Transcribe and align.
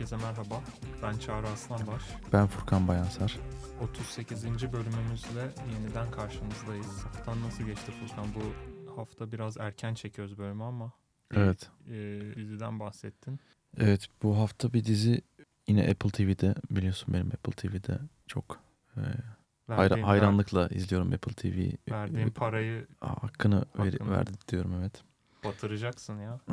Herkese 0.00 0.16
merhaba. 0.26 0.62
Ben 1.02 1.18
Çağrı 1.18 1.48
Aslanbaş. 1.48 2.02
Ben 2.32 2.46
Furkan 2.46 2.88
Bayansar. 2.88 3.38
38. 3.82 4.44
bölümümüzle 4.72 5.50
yeniden 5.72 6.10
karşınızdayız. 6.10 7.04
Haftan 7.04 7.42
nasıl 7.42 7.64
geçti 7.64 7.92
Furkan? 7.92 8.26
Bu 8.34 8.42
hafta 8.96 9.32
biraz 9.32 9.56
erken 9.56 9.94
çekiyoruz 9.94 10.38
bölümü 10.38 10.62
ama 10.62 10.92
Evet. 11.34 11.70
e, 11.86 12.20
diziden 12.36 12.80
bahsettin. 12.80 13.40
Evet 13.76 14.08
bu 14.22 14.38
hafta 14.38 14.72
bir 14.72 14.84
dizi 14.84 15.20
yine 15.68 15.88
Apple 15.90 16.10
TV'de 16.10 16.54
biliyorsun 16.70 17.14
benim 17.14 17.26
Apple 17.26 17.52
TV'de 17.52 17.98
çok 18.26 18.60
e, 18.96 19.00
hayra- 19.68 19.90
Verdiğin- 19.90 20.02
hayranlıkla 20.04 20.68
izliyorum 20.68 21.12
Apple 21.12 21.32
TV. 21.34 21.72
Verdiğin 21.92 22.26
E, 22.26 22.30
parayı 22.30 22.86
Aa, 23.00 23.22
hakkını, 23.22 23.64
ver- 23.78 23.92
Hakkını. 23.92 24.10
verdi 24.10 24.30
diyorum 24.48 24.74
evet. 24.80 25.02
batıracaksın 25.44 26.18
ya. 26.20 26.40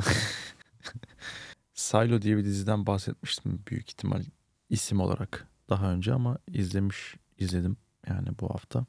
Silo 1.77 2.21
diye 2.21 2.37
bir 2.37 2.45
diziden 2.45 2.85
bahsetmiştim 2.85 3.63
büyük 3.67 3.89
ihtimal 3.89 4.23
isim 4.69 4.99
olarak 4.99 5.47
daha 5.69 5.91
önce 5.93 6.13
ama 6.13 6.37
izlemiş 6.47 7.15
izledim 7.37 7.77
yani 8.07 8.29
bu 8.39 8.49
hafta. 8.49 8.85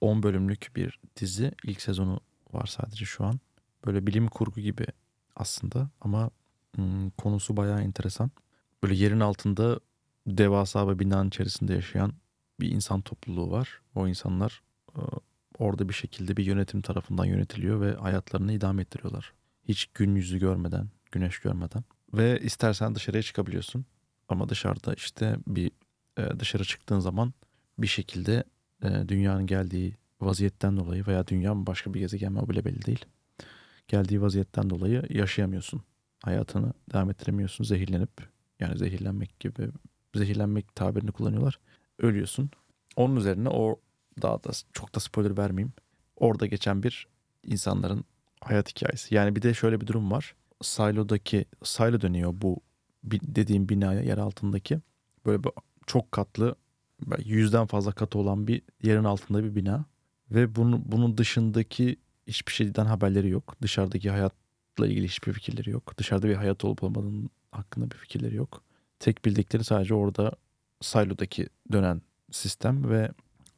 10 0.00 0.22
bölümlük 0.22 0.70
bir 0.76 1.00
dizi. 1.16 1.52
İlk 1.64 1.80
sezonu 1.80 2.20
var 2.52 2.66
sadece 2.66 3.04
şu 3.04 3.24
an. 3.24 3.40
Böyle 3.86 4.06
bilim 4.06 4.28
kurgu 4.28 4.60
gibi 4.60 4.86
aslında 5.36 5.90
ama 6.00 6.30
hmm, 6.74 7.10
konusu 7.10 7.56
bayağı 7.56 7.82
enteresan. 7.82 8.30
Böyle 8.82 8.94
yerin 8.94 9.20
altında 9.20 9.80
devasa 10.26 10.88
bir 10.88 10.98
binanın 10.98 11.28
içerisinde 11.28 11.74
yaşayan 11.74 12.12
bir 12.60 12.70
insan 12.70 13.00
topluluğu 13.00 13.50
var. 13.50 13.80
O 13.94 14.08
insanlar 14.08 14.62
e, 14.96 15.00
orada 15.58 15.88
bir 15.88 15.94
şekilde 15.94 16.36
bir 16.36 16.44
yönetim 16.44 16.82
tarafından 16.82 17.24
yönetiliyor 17.24 17.80
ve 17.80 17.94
hayatlarını 17.94 18.52
idame 18.52 18.82
ettiriyorlar. 18.82 19.32
Hiç 19.64 19.86
gün 19.86 20.14
yüzü 20.14 20.38
görmeden, 20.38 20.88
güneş 21.12 21.38
görmeden. 21.38 21.84
Ve 22.14 22.40
istersen 22.40 22.94
dışarıya 22.94 23.22
çıkabiliyorsun. 23.22 23.84
Ama 24.28 24.48
dışarıda 24.48 24.94
işte 24.94 25.36
bir 25.46 25.70
e, 26.18 26.40
dışarı 26.40 26.64
çıktığın 26.64 27.00
zaman 27.00 27.32
bir 27.78 27.86
şekilde 27.86 28.44
e, 28.82 29.08
dünyanın 29.08 29.46
geldiği 29.46 29.96
vaziyetten 30.20 30.76
dolayı 30.76 31.06
veya 31.06 31.26
dünyanın 31.26 31.66
başka 31.66 31.94
bir 31.94 32.00
gezegen 32.00 32.32
mi 32.32 32.38
o 32.38 32.48
bile 32.48 32.64
belli 32.64 32.86
değil. 32.86 33.04
Geldiği 33.88 34.22
vaziyetten 34.22 34.70
dolayı 34.70 35.02
yaşayamıyorsun. 35.10 35.82
Hayatını 36.24 36.72
devam 36.92 37.10
ettiremiyorsun 37.10 37.64
zehirlenip 37.64 38.10
yani 38.60 38.78
zehirlenmek 38.78 39.40
gibi 39.40 39.70
zehirlenmek 40.14 40.74
tabirini 40.74 41.12
kullanıyorlar. 41.12 41.60
Ölüyorsun. 41.98 42.50
Onun 42.96 43.16
üzerine 43.16 43.48
o 43.48 43.80
daha 44.22 44.44
da 44.44 44.50
çok 44.72 44.94
da 44.94 45.00
spoiler 45.00 45.38
vermeyeyim. 45.38 45.72
Orada 46.16 46.46
geçen 46.46 46.82
bir 46.82 47.06
insanların 47.44 48.04
hayat 48.40 48.70
hikayesi. 48.70 49.14
Yani 49.14 49.36
bir 49.36 49.42
de 49.42 49.54
şöyle 49.54 49.80
bir 49.80 49.86
durum 49.86 50.10
var. 50.10 50.34
Silo'daki 50.62 51.44
silo 51.62 52.00
dönüyor 52.00 52.34
bu 52.34 52.60
dediğim 53.04 53.68
binaya 53.68 54.00
yer 54.00 54.18
altındaki. 54.18 54.80
Böyle 55.26 55.42
çok 55.86 56.12
katlı 56.12 56.56
yüzden 57.24 57.66
fazla 57.66 57.92
katı 57.92 58.18
olan 58.18 58.46
bir 58.46 58.62
yerin 58.82 59.04
altında 59.04 59.44
bir 59.44 59.54
bina. 59.54 59.84
Ve 60.30 60.54
bunu, 60.54 60.82
bunun 60.84 61.18
dışındaki 61.18 61.96
hiçbir 62.26 62.52
şeyden 62.52 62.86
haberleri 62.86 63.28
yok. 63.28 63.54
Dışarıdaki 63.62 64.10
hayatla 64.10 64.86
ilgili 64.86 65.08
hiçbir 65.08 65.32
fikirleri 65.32 65.70
yok. 65.70 65.98
Dışarıda 65.98 66.28
bir 66.28 66.34
hayat 66.34 66.64
olup 66.64 66.82
olmadığının 66.82 67.30
hakkında 67.52 67.90
bir 67.90 67.96
fikirleri 67.96 68.36
yok. 68.36 68.62
Tek 68.98 69.24
bildikleri 69.24 69.64
sadece 69.64 69.94
orada 69.94 70.32
silo'daki 70.80 71.48
dönen 71.72 72.02
sistem 72.30 72.90
ve 72.90 73.10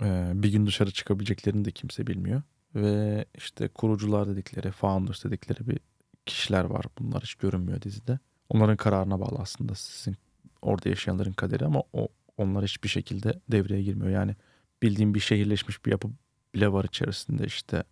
e, 0.02 0.32
bir 0.34 0.52
gün 0.52 0.66
dışarı 0.66 0.90
çıkabileceklerini 0.90 1.64
de 1.64 1.70
kimse 1.70 2.06
bilmiyor. 2.06 2.42
Ve 2.74 3.24
işte 3.34 3.68
kurucular 3.68 4.28
dedikleri, 4.28 4.70
founders 4.70 5.24
dedikleri 5.24 5.68
bir 5.68 5.78
kişiler 6.26 6.64
var. 6.64 6.84
Bunlar 6.98 7.22
hiç 7.22 7.34
görünmüyor 7.34 7.82
dizide. 7.82 8.18
Onların 8.48 8.76
kararına 8.76 9.20
bağlı 9.20 9.38
aslında 9.38 9.74
sizin 9.74 10.16
orada 10.62 10.88
yaşayanların 10.88 11.32
kaderi 11.32 11.64
ama 11.64 11.82
o 11.92 12.08
onlar 12.36 12.64
hiçbir 12.64 12.88
şekilde 12.88 13.40
devreye 13.48 13.82
girmiyor. 13.82 14.10
Yani 14.10 14.36
bildiğim 14.82 15.14
bir 15.14 15.20
şehirleşmiş 15.20 15.86
bir 15.86 15.90
yapı 15.90 16.08
bile 16.54 16.72
var 16.72 16.84
içerisinde 16.84 17.46
işte 17.46 17.84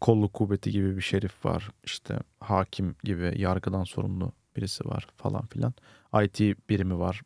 kolluk 0.00 0.32
kuvveti 0.32 0.70
gibi 0.70 0.96
bir 0.96 1.02
şerif 1.02 1.44
var. 1.44 1.70
İşte 1.84 2.18
hakim 2.40 2.96
gibi 3.04 3.34
yargıdan 3.36 3.84
sorumlu 3.84 4.32
birisi 4.56 4.84
var 4.84 5.06
falan 5.16 5.46
filan. 5.46 5.74
IT 6.22 6.40
birimi 6.68 6.98
var. 6.98 7.22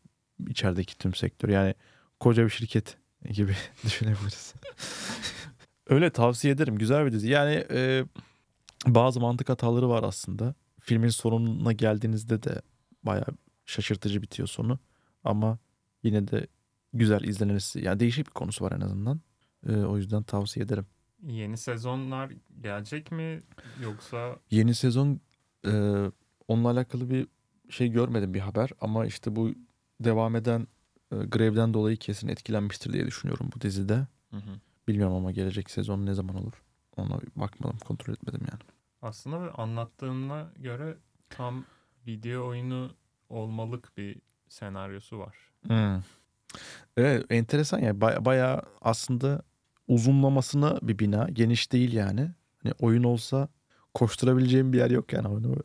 içerideki 0.49 0.99
tüm 0.99 1.15
sektör. 1.15 1.49
Yani 1.49 1.75
koca 2.21 2.45
bir 2.45 2.51
şirket 2.51 2.97
gibi 3.31 3.53
düşünebiliriz. 3.85 4.55
Öyle 5.89 6.11
tavsiye 6.11 6.55
ederim. 6.55 6.79
Güzel 6.79 7.07
bir 7.07 7.13
dizi. 7.13 7.29
Yani 7.29 7.65
e, 7.71 8.05
bazı 8.87 9.21
mantık 9.21 9.49
hataları 9.49 9.89
var 9.89 10.03
aslında. 10.03 10.55
Filmin 10.81 11.09
sonuna 11.09 11.73
geldiğinizde 11.73 12.43
de 12.43 12.63
bayağı 13.03 13.27
şaşırtıcı 13.65 14.23
bitiyor 14.23 14.49
sonu. 14.49 14.79
Ama 15.25 15.59
yine 16.03 16.29
de 16.29 16.47
güzel 16.93 17.25
izlenirsi. 17.25 17.85
Yani 17.85 18.01
değişik 18.01 18.27
bir 18.27 18.33
konusu 18.33 18.65
var 18.65 18.73
en 18.73 18.81
azından. 18.81 19.21
E, 19.69 19.77
o 19.77 19.97
yüzden 19.97 20.23
tavsiye 20.23 20.67
ederim. 20.67 20.87
Yeni 21.27 21.57
sezonlar 21.57 22.33
gelecek 22.61 23.13
mi 23.13 23.43
yoksa 23.83 24.37
Yeni 24.51 24.75
sezon 24.75 25.21
e, 25.67 26.05
onunla 26.49 26.71
alakalı 26.71 27.11
bir 27.11 27.27
şey 27.71 27.89
görmedim 27.89 28.35
bir 28.35 28.41
haber. 28.41 28.71
Ama 28.81 29.07
işte 29.07 29.37
bu 29.37 29.51
devam 30.01 30.37
eden 30.37 30.67
e, 31.13 31.17
grevden 31.17 31.75
dolayı 31.75 31.97
kesin 31.97 32.29
etkilenmiştir 32.29 32.93
diye 32.93 33.07
düşünüyorum 33.07 33.51
bu 33.57 33.61
dizide. 33.61 34.07
Bilmiyorum 34.89 35.15
ama 35.17 35.33
gelecek 35.33 35.71
sezon 35.71 36.07
ne 36.07 36.15
zaman 36.15 36.37
olur? 36.37 36.63
Ona 36.97 37.21
bir 37.21 37.29
bakmadım, 37.37 37.79
kontrol 37.79 38.13
etmedim 38.15 38.41
yani. 38.51 38.61
aslında 39.03 39.55
anlattığına 39.55 40.53
göre 40.57 40.97
tam 41.31 41.65
video 42.07 42.47
oyunu 42.49 42.91
olmalık 43.29 43.97
bir 43.97 44.17
senaryosu 44.49 45.19
var. 45.19 45.37
Hmm. 45.67 46.01
Evet 46.97 47.27
enteresan 47.31 47.79
yani 47.79 48.01
Baya- 48.01 48.25
bayağı 48.25 48.63
aslında 48.83 49.43
uzunlamasına 49.89 50.79
bir 50.83 50.99
bina 50.99 51.29
geniş 51.33 51.73
değil 51.73 51.93
yani. 51.93 52.31
Hani 52.63 52.73
oyun 52.81 53.03
olsa 53.05 53.49
koşturabileceğim 53.95 54.73
bir 54.73 54.79
yer 54.79 54.91
yok 54.91 55.13
yani 55.13 55.29
oyunu 55.29 55.57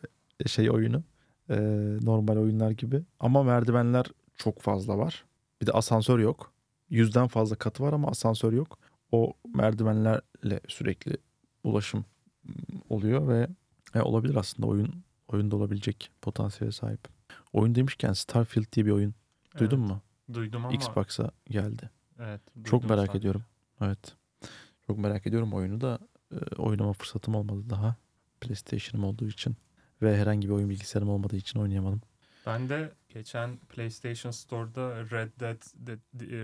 şey 0.48 0.72
oyunu 0.72 1.04
Ee, 1.50 1.56
normal 2.02 2.38
oyunlar 2.38 2.72
gibi 2.72 3.04
ama 3.20 3.44
merdivenler 3.44 4.06
çok 4.38 4.62
fazla 4.62 4.98
var. 4.98 5.26
Bir 5.62 5.68
de 5.68 5.72
asansör 5.72 6.20
yok. 6.20 6.52
Yüzden 6.90 7.28
fazla 7.28 7.56
katı 7.56 7.84
var 7.84 7.94
ama 7.94 8.08
asansör 8.08 8.54
yok. 8.54 8.78
O 9.12 9.34
merdivenlerle 9.56 10.60
sürekli 10.68 11.18
ulaşım 11.64 12.06
oluyor 12.90 13.28
ve 13.28 13.48
e, 13.96 14.02
olabilir 14.02 14.36
aslında 14.36 14.68
oyun 14.68 15.04
oyunda 15.28 15.56
olabilecek 15.56 16.12
potansiyele 16.22 16.72
sahip. 16.72 17.08
Oyun 17.54 17.76
demişken 17.76 18.14
Starfield 18.14 18.72
diye 18.74 18.86
bir 18.86 18.92
oyun 18.92 19.14
duydun 19.58 19.80
Evet, 19.80 19.90
mu? 19.90 20.02
Duydum 20.34 20.66
ama 20.66 20.76
Xbox'a 20.76 21.32
geldi. 21.50 21.90
evet. 22.20 22.42
Çok 22.64 22.90
merak 22.90 23.06
sadece. 23.06 23.18
ediyorum. 23.18 23.44
Evet. 23.82 24.16
Çok 24.88 24.98
merak 24.98 25.28
ediyorum 25.28 25.54
oyunu 25.54 25.82
da 25.82 26.00
e, 26.32 26.56
oynama 26.56 26.94
fırsatım 26.94 27.36
olmadı 27.36 27.70
daha. 27.70 27.96
PlayStation'ım 28.42 29.08
olduğu 29.08 29.28
için 29.28 29.56
ve 30.02 30.18
herhangi 30.18 30.48
bir 30.48 30.54
oyun 30.54 30.70
bilgisayarım 30.70 31.10
olmadığı 31.10 31.36
için 31.36 31.60
oynayamadım. 31.60 32.02
Ben 32.46 32.70
de 32.70 32.92
geçen 33.10 33.58
PlayStation 33.58 34.32
Store'da 34.32 34.96
Red 35.12 35.30
Dead 35.40 35.62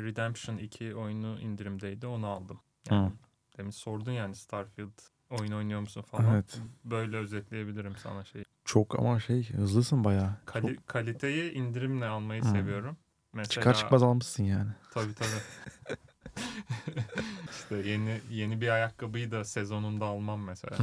Redemption 0.05 0.57
2 0.57 0.95
oyunu 0.95 1.39
indirimdeydi. 1.39 2.07
Onu 2.07 2.27
aldım. 2.27 2.59
Yani 2.89 3.07
Hı. 3.07 3.11
demin 3.57 3.71
sordun 3.71 4.11
yani 4.11 4.35
Starfield 4.35 4.99
oyun 5.29 5.51
oynuyor 5.51 5.79
musun 5.79 6.01
falan. 6.01 6.33
Evet. 6.33 6.59
Böyle 6.85 7.17
özetleyebilirim 7.17 7.95
sana 7.97 8.23
şeyi. 8.25 8.45
Çok 8.65 8.99
ama 8.99 9.19
şey 9.19 9.49
hızlısın 9.49 10.03
bayağı. 10.03 10.35
Kali- 10.45 10.75
Çok 10.75 10.87
kaliteyi 10.87 11.51
indirimle 11.51 12.05
almayı 12.05 12.43
Hı. 12.43 12.47
seviyorum. 12.47 12.97
Mesela 13.33 13.53
çıkar 13.53 13.73
çıkmaz 13.73 14.03
almışsın 14.03 14.43
yani. 14.43 14.71
Tabii 14.91 15.13
tabii. 15.13 15.97
işte 17.51 17.75
yeni 17.89 18.21
yeni 18.29 18.61
bir 18.61 18.69
ayakkabıyı 18.69 19.31
da 19.31 19.45
sezonunda 19.45 20.05
almam 20.05 20.41
mesela. 20.43 20.77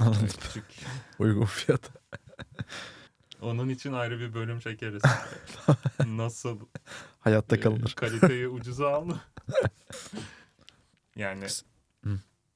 Anladım. 0.00 0.28
Küçük. 0.40 0.64
Uygun 1.18 1.44
fiyat. 1.44 1.90
Onun 3.42 3.68
için 3.68 3.92
ayrı 3.92 4.20
bir 4.20 4.34
bölüm 4.34 4.58
çekeriz. 4.60 5.02
Nasıl 6.06 6.60
Hayatta 7.18 7.56
e, 7.56 7.60
kalınır. 7.60 7.92
kaliteyi 7.96 8.48
ucuza 8.56 8.88
al. 8.94 9.10
yani 11.16 11.46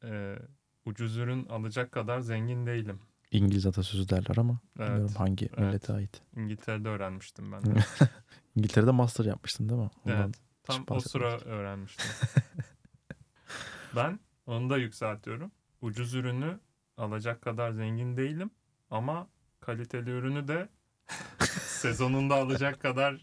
e, 0.05 0.37
ucuz 0.85 1.17
ürün 1.17 1.47
alacak 1.49 1.93
kadar 1.93 2.21
zengin 2.21 2.67
değilim. 2.67 3.01
İngiliz 3.31 3.67
atasözü 3.67 4.09
derler 4.09 4.37
ama 4.37 4.59
bilmiyorum 4.79 5.07
Evet. 5.09 5.21
hangi 5.21 5.47
evet. 5.47 5.59
millete 5.59 5.93
ait. 5.93 6.23
İngiltere'de 6.37 6.89
öğrenmiştim 6.89 7.53
ben. 7.53 7.65
De. 7.65 7.75
İngiltere'de 8.57 8.91
master 8.91 9.25
yapmıştın 9.25 9.69
değil 9.69 9.81
mi? 9.81 9.91
Ondan 10.05 10.23
Evet. 10.25 10.35
Tam 10.63 10.85
o 10.89 11.01
sıra 11.01 11.39
öğrenmiştim. 11.41 12.07
ben 13.97 14.21
onu 14.47 14.71
da 14.71 14.77
yükseltiyorum. 14.77 15.53
Ucuz 15.81 16.15
ürünü 16.15 16.61
alacak 16.97 17.43
kadar 17.43 17.71
zengin 17.71 18.17
değilim 18.17 18.51
ama 18.91 19.29
kaliteli 19.61 20.11
ürünü 20.11 20.49
de 20.49 20.69
sezonunda 21.61 22.35
alacak 22.35 22.81
kadar 22.81 23.23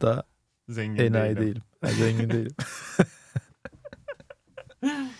da 0.00 0.24
zengin 0.68 1.04
enayi 1.04 1.36
değilim. 1.36 1.62
değilim. 1.82 1.96
Zengin 1.98 2.30
değilim. 2.30 2.56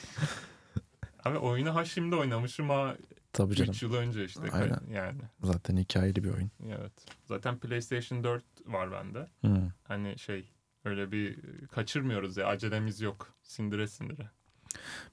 Abi 1.24 1.38
oyunu 1.38 1.74
ha 1.74 1.84
şimdi 1.84 2.16
oynamışım 2.16 2.68
ha 2.70 2.96
Tabii 3.32 3.54
canım. 3.54 3.70
3 3.70 3.82
yıl 3.82 3.94
önce 3.94 4.24
işte. 4.24 4.40
Aynen. 4.52 4.80
Yani 4.90 5.20
Zaten 5.42 5.76
hikayeli 5.76 6.24
bir 6.24 6.30
oyun. 6.30 6.50
evet. 6.68 6.92
Zaten 7.24 7.58
PlayStation 7.58 8.24
4 8.24 8.44
var 8.66 8.92
bende. 8.92 9.28
Hı. 9.44 9.72
Hani 9.84 10.18
şey 10.18 10.52
öyle 10.84 11.12
bir 11.12 11.38
kaçırmıyoruz 11.66 12.36
ya 12.36 12.46
acelemiz 12.46 13.00
yok. 13.00 13.34
Sindire 13.42 13.88
sindire. 13.88 14.30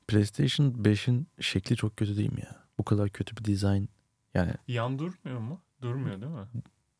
PlayStation 0.07 0.67
5'in 0.71 1.27
şekli 1.39 1.75
çok 1.75 1.97
kötü 1.97 2.17
değil 2.17 2.33
mi 2.33 2.41
ya? 2.41 2.55
Bu 2.77 2.83
kadar 2.83 3.09
kötü 3.09 3.37
bir 3.37 3.45
dizayn. 3.45 3.89
Yani 4.33 4.53
Yan 4.67 4.99
durmuyor 4.99 5.39
mu? 5.39 5.61
Durmuyor 5.81 6.21
değil 6.21 6.31
mi? 6.31 6.47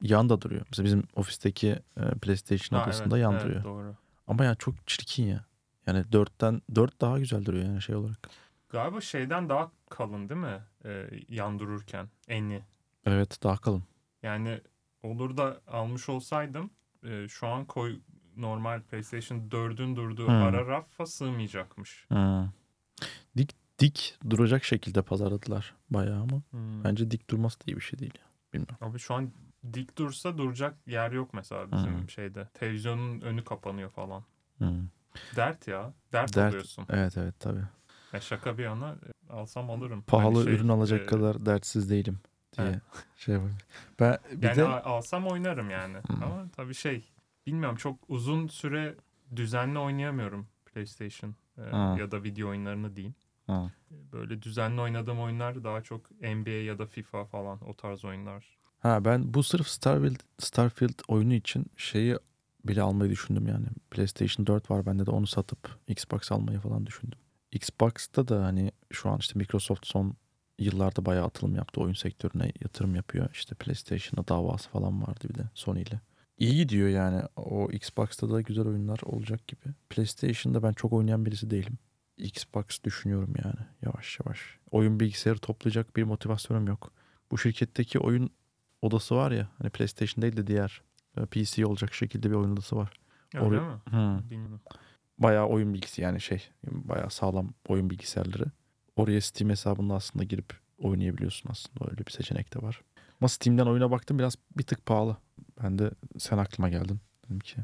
Yan 0.02 0.30
da 0.30 0.42
duruyor. 0.42 0.62
Mesela 0.70 0.86
bizim 0.86 1.04
ofisteki 1.16 1.80
e, 1.98 2.02
PlayStation 2.22 2.80
Ha, 2.80 2.86
odasında 2.86 3.18
evet, 3.18 3.24
yan 3.24 3.34
evet, 3.34 3.44
duruyor. 3.44 3.64
Doğru. 3.64 3.96
Ama 4.28 4.46
ya 4.46 4.56
çok 4.56 4.88
çirkin 4.88 5.24
ya. 5.28 5.46
Yani 5.88 6.00
4'ten 6.00 6.62
4 6.76 7.02
daha 7.02 7.20
güzel 7.20 7.46
duruyor 7.46 7.66
yani 7.66 7.82
şey 7.82 7.96
olarak. 7.96 8.30
Galiba 8.70 9.02
şeyden 9.02 9.50
daha 9.50 9.72
kalın 9.90 10.30
değil 10.30 10.42
mi? 10.42 10.60
Ee, 10.86 11.10
yan 11.30 11.60
dururken 11.60 12.10
eni. 12.28 12.62
Evet 13.06 13.44
daha 13.44 13.58
kalın. 13.58 13.84
Yani 14.24 14.62
olur 15.04 15.38
da 15.38 15.62
almış 15.68 16.10
olsaydım 16.10 16.70
e, 17.04 17.28
şu 17.28 17.48
an 17.48 17.66
koy 17.66 18.00
normal 18.38 18.82
PlayStation 18.82 19.38
4'ün 19.50 19.96
durduğu 19.96 20.28
Hmm. 20.28 20.42
ara 20.44 20.68
rafa 20.68 21.06
sığmayacakmış. 21.06 22.06
Hı. 22.12 22.50
Dik 23.38 23.56
dik 23.80 24.18
duracak 24.30 24.64
şekilde 24.64 25.02
pazarladılar 25.02 25.76
bayağı 25.90 26.22
ama 26.22 26.42
Hmm. 26.52 26.84
bence 26.84 27.12
dik 27.12 27.30
durması 27.30 27.60
da 27.60 27.64
iyi 27.68 27.76
bir 27.76 27.82
şey 27.82 28.00
değil 28.00 28.14
ya. 28.20 28.26
Bilmiyorum. 28.54 28.76
Abi 28.82 29.00
şu 29.00 29.14
an 29.14 29.32
dik 29.74 29.98
dursa 29.98 30.38
duracak 30.38 30.88
yer 30.88 31.12
yok 31.12 31.34
mesela 31.34 31.72
bizim 31.72 32.00
Hmm. 32.00 32.10
şeyde. 32.10 32.48
Televizyonun 32.54 33.22
önü 33.22 33.44
kapanıyor 33.44 33.90
falan. 33.90 34.24
Hı. 34.60 34.72
Dert 35.36 35.68
ya. 35.68 35.94
Dert, 36.14 36.36
Dert. 36.36 36.54
alıyorsun. 36.54 36.86
Evet 36.90 37.18
evet 37.18 37.40
tabii. 37.40 37.64
Ya 38.14 38.22
şaka 38.22 38.58
bir 38.58 38.64
yana 38.64 38.90
e, 39.30 39.34
alsam 39.34 39.70
alırım. 39.70 40.02
Pahalı 40.02 40.36
Hani 40.36 40.44
şey, 40.44 40.54
ürün 40.54 40.68
alacak 40.68 41.02
e, 41.02 41.06
kadar 41.06 41.46
dertsiz 41.46 41.90
değilim 41.90 42.20
diye 42.58 42.68
Evet. 42.68 42.82
şey 43.18 43.34
yapayım. 43.34 43.58
Ben 44.00 44.18
bir 44.32 44.48
Yani 44.48 44.58
de 44.58 44.66
alsam 44.66 45.28
oynarım 45.28 45.70
yani. 45.70 45.98
Hmm. 45.98 46.24
Ama 46.24 46.50
tabii 46.56 46.74
şey 46.74 47.12
bilmiyorum 47.48 47.76
çok 47.78 48.00
uzun 48.08 48.48
süre 48.48 48.96
düzenli 49.36 49.80
oynayamıyorum 49.80 50.48
PlayStation 50.66 51.36
e, 51.58 51.62
Ha. 51.62 51.96
ya 52.00 52.12
da 52.12 52.24
video 52.24 52.50
oyunlarını 52.50 52.96
diyeyim. 52.96 53.16
Ha. 53.48 53.72
Böyle 53.92 54.42
düzenli 54.42 54.82
oynadığım 54.82 55.20
oyunlar 55.20 55.64
daha 55.64 55.82
çok 55.82 56.12
NBA 56.22 56.50
ya 56.50 56.80
da 56.80 56.86
FIFA 56.86 57.26
falan 57.26 57.70
o 57.70 57.74
tarz 57.74 58.06
oyunlar. 58.06 58.58
Ha 58.82 59.06
ben 59.06 59.34
bu 59.34 59.44
sırf 59.44 59.68
Starfield, 59.68 60.20
Starfield 60.40 61.00
oyunu 61.08 61.34
için 61.34 61.66
şeyi 61.78 62.18
bile 62.66 62.82
almayı 62.82 63.12
düşündüm 63.12 63.48
yani. 63.48 63.66
PlayStation 63.92 64.48
4 64.48 64.72
var 64.72 64.86
bende 64.86 65.06
de 65.06 65.12
onu 65.12 65.28
satıp 65.28 65.80
Xbox 65.88 66.32
almayı 66.32 66.60
falan 66.60 66.86
düşündüm. 66.86 67.20
Xbox'ta 67.52 68.28
da 68.28 68.44
hani 68.46 68.72
şu 68.92 69.10
an 69.10 69.18
işte 69.18 69.40
Microsoft 69.40 69.88
son 69.88 70.16
yıllarda 70.60 71.06
bayağı 71.06 71.26
atılım 71.26 71.56
yaptı. 71.56 71.82
Oyun 71.82 71.94
sektörüne 71.94 72.52
yatırım 72.62 72.96
yapıyor. 72.96 73.30
İşte 73.34 73.56
PlayStation'a 73.56 74.28
davası 74.28 74.70
falan 74.70 75.02
vardı 75.02 75.30
bir 75.30 75.36
de 75.36 75.44
Sony 75.54 75.82
ile. 75.82 76.02
İyi 76.38 76.56
gidiyor 76.56 76.90
yani. 76.90 77.22
O 77.36 77.72
Xbox'ta 77.72 78.30
da 78.30 78.42
güzel 78.42 78.66
oyunlar 78.66 79.00
olacak 79.06 79.48
gibi. 79.48 79.74
PlayStation'da 79.90 80.64
ben 80.64 80.74
çok 80.74 80.94
oynayan 80.94 81.26
birisi 81.26 81.50
değilim. 81.50 81.78
Xbox 82.18 82.84
düşünüyorum 82.84 83.34
yani 83.44 83.68
yavaş 83.82 84.20
yavaş. 84.20 84.40
Oyun 84.72 85.00
bilgisayarı 85.00 85.40
toplayacak 85.40 85.96
bir 85.96 86.04
motivasyonum 86.04 86.68
yok. 86.68 86.92
Bu 87.32 87.38
şirketteki 87.38 88.00
oyun 88.00 88.30
odası 88.82 89.16
var 89.16 89.32
ya 89.32 89.48
hani 89.58 89.70
PlayStation 89.70 90.22
değil 90.22 90.38
de 90.38 90.48
diğer 90.48 90.82
e, 91.18 91.26
PC 91.26 91.66
olacak 91.66 91.94
şekilde 91.94 92.30
bir 92.30 92.36
oyun 92.36 92.54
odası 92.54 92.76
var. 92.76 92.92
Öyle 93.34 93.46
Oraya- 93.46 93.62
mi? 93.62 93.82
Hı. 93.90 94.30
Bilmiyorum. 94.30 94.62
Bayağı 95.18 95.46
oyun 95.48 95.74
bilgisi 95.74 96.02
yani 96.02 96.22
şey 96.22 96.50
bayağı 96.64 97.10
sağlam 97.10 97.54
oyun 97.68 97.90
bilgisayarları. 97.90 98.46
Oraya 98.96 99.22
Steam 99.22 99.50
hesabında 99.50 99.94
aslında 99.94 100.24
girip 100.26 100.54
oynayabiliyorsun 100.78 101.50
aslında 101.52 101.92
öyle 101.92 102.06
bir 102.06 102.12
seçenek 102.12 102.54
de 102.56 102.62
var. 102.62 102.82
Ama 103.22 103.28
Steam'den 103.30 103.66
oyuna 103.66 103.92
baktım 103.92 104.20
biraz 104.20 104.36
bir 104.58 104.64
tık 104.64 104.86
pahalı. 104.86 105.18
Ben 105.64 105.80
de 105.80 105.92
sen 106.18 106.38
aklıma 106.38 106.70
geldin. 106.70 107.00
Dedim 107.26 107.40
ki 107.40 107.56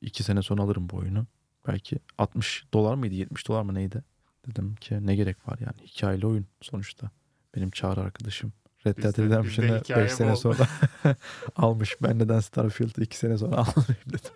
iki 0.00 0.22
sene 0.22 0.42
sonra 0.42 0.62
alırım 0.62 0.88
bu 0.90 0.96
oyunu. 0.96 1.26
Belki 1.66 1.98
60 2.18 2.64
dolar 2.74 2.94
mıydı 2.94 3.14
70 3.14 3.48
dolar 3.48 3.62
mı 3.62 3.74
neydi? 3.74 4.04
Dedim 4.46 4.74
ki 4.74 5.06
ne 5.06 5.16
gerek 5.16 5.48
var 5.48 5.58
yani 5.60 5.86
hikayeli 5.86 6.26
oyun 6.26 6.46
sonuçta. 6.60 7.10
Benim 7.56 7.70
çağrı 7.70 8.00
arkadaşım. 8.00 8.52
Red 8.86 9.02
Dead 9.02 9.18
Redemption'ı 9.18 9.78
hikaye 9.78 10.04
5 10.04 10.12
sene 10.12 10.30
bol. 10.30 10.36
sonra 10.36 10.68
almış. 11.56 12.02
Ben 12.02 12.18
neden 12.18 12.40
Starfield'ı 12.40 13.02
2 13.02 13.16
sene 13.16 13.38
sonra 13.38 13.56
almayayım 13.56 14.06
dedim. 14.08 14.32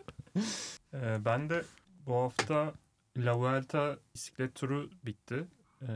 Ee, 0.95 1.25
ben 1.25 1.51
de 1.51 1.65
bu 2.07 2.15
hafta 2.15 2.73
La 3.17 3.39
Vuelta 3.39 3.97
bisiklet 4.15 4.55
turu 4.55 4.91
bitti. 5.05 5.45
Ee, 5.83 5.87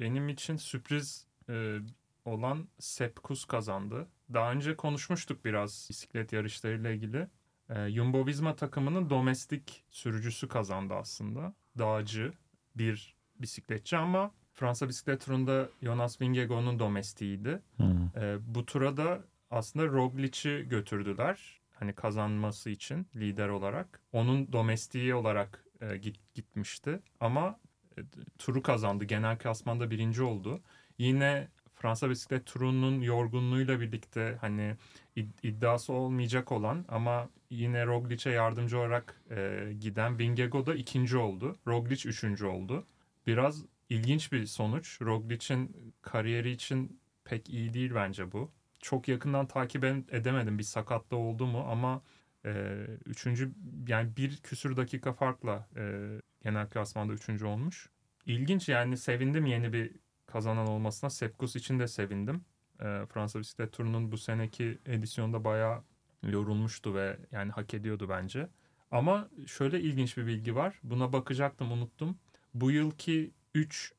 benim 0.00 0.28
için 0.28 0.56
sürpriz 0.56 1.26
e, 1.48 1.78
olan 2.24 2.68
Sepp 2.78 3.22
Kuss 3.22 3.44
kazandı. 3.44 4.06
Daha 4.32 4.52
önce 4.52 4.76
konuşmuştuk 4.76 5.44
biraz 5.44 5.86
bisiklet 5.90 6.32
yarışlarıyla 6.32 6.90
ilgili. 6.90 7.28
Ee, 7.70 7.90
Jumbo 7.90 8.26
Visma 8.26 8.56
takımının 8.56 9.10
domestik 9.10 9.84
sürücüsü 9.90 10.48
kazandı 10.48 10.94
aslında. 10.94 11.54
Dağcı 11.78 12.32
bir 12.76 13.14
bisikletçi 13.38 13.96
ama 13.96 14.30
Fransa 14.60 14.88
bisiklet 14.88 15.24
turunda 15.24 15.68
Jonas 15.82 16.20
Vingegaard'un 16.20 16.78
domestiğiydi. 16.78 17.60
Hmm. 17.76 17.86
Ee, 18.16 18.36
bu 18.46 18.66
tura 18.66 18.96
da 18.96 19.24
aslında 19.50 19.86
Roglic'i 19.86 20.68
götürdüler. 20.68 21.60
Hani 21.74 21.92
kazanması 21.92 22.70
için 22.70 23.06
lider 23.16 23.48
olarak. 23.48 24.00
Onun 24.12 24.52
domestiği 24.52 25.14
olarak 25.14 25.64
e, 25.80 25.96
git, 25.96 26.34
gitmişti. 26.34 27.00
Ama 27.20 27.58
e, 27.98 28.00
turu 28.38 28.62
kazandı. 28.62 29.04
Genel 29.04 29.38
klasmanda 29.38 29.90
birinci 29.90 30.22
oldu. 30.22 30.60
Yine 30.98 31.48
Fransa 31.74 32.10
bisiklet 32.10 32.46
turunun 32.46 33.00
yorgunluğuyla 33.00 33.80
birlikte 33.80 34.38
hani 34.40 34.76
id- 35.16 35.46
iddiası 35.46 35.92
olmayacak 35.92 36.52
olan 36.52 36.84
ama 36.88 37.28
yine 37.50 37.86
Roglic'e 37.86 38.30
yardımcı 38.30 38.78
olarak 38.78 39.20
e, 39.30 39.72
giden 39.80 40.18
Vingegaard 40.18 40.66
da 40.66 40.74
ikinci 40.74 41.16
oldu. 41.16 41.58
Roglic 41.66 42.08
üçüncü 42.08 42.46
oldu. 42.46 42.86
Biraz 43.26 43.64
ilginç 43.90 44.32
bir 44.32 44.46
sonuç. 44.46 45.02
Roglic'in 45.02 45.94
kariyeri 46.02 46.50
için 46.50 47.00
pek 47.24 47.50
iyi 47.50 47.74
değil 47.74 47.94
bence 47.94 48.32
bu. 48.32 48.52
Çok 48.80 49.08
yakından 49.08 49.46
takip 49.46 49.84
edemedim 49.84 50.58
bir 50.58 50.62
sakatlığı 50.62 51.16
oldu 51.16 51.46
mu 51.46 51.66
ama 51.70 52.02
e, 52.44 52.84
üçüncü 53.06 53.52
yani 53.88 54.16
bir 54.16 54.36
küsür 54.36 54.76
dakika 54.76 55.12
farkla 55.12 55.68
e, 55.76 56.08
genel 56.42 56.68
klasmanda 56.68 57.12
üçüncü 57.12 57.46
olmuş. 57.46 57.90
İlginç 58.26 58.68
yani 58.68 58.96
sevindim 58.96 59.46
yeni 59.46 59.72
bir 59.72 59.92
kazanan 60.26 60.66
olmasına. 60.66 61.10
Sepkus 61.10 61.56
için 61.56 61.78
de 61.78 61.88
sevindim. 61.88 62.44
E, 62.80 63.06
Fransa 63.06 63.40
bisiklet 63.40 63.72
turunun 63.72 64.12
bu 64.12 64.18
seneki 64.18 64.78
edisyonda 64.86 65.44
bayağı 65.44 65.82
yorulmuştu 66.22 66.94
ve 66.94 67.16
yani 67.32 67.52
hak 67.52 67.74
ediyordu 67.74 68.06
bence. 68.08 68.48
Ama 68.90 69.28
şöyle 69.46 69.80
ilginç 69.80 70.16
bir 70.16 70.26
bilgi 70.26 70.54
var. 70.54 70.80
Buna 70.82 71.12
bakacaktım 71.12 71.72
unuttum. 71.72 72.18
Bu 72.54 72.70
yılki 72.70 73.30
3 73.54 73.92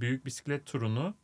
büyük 0.00 0.26
bisiklet 0.26 0.66
turunu 0.66 1.14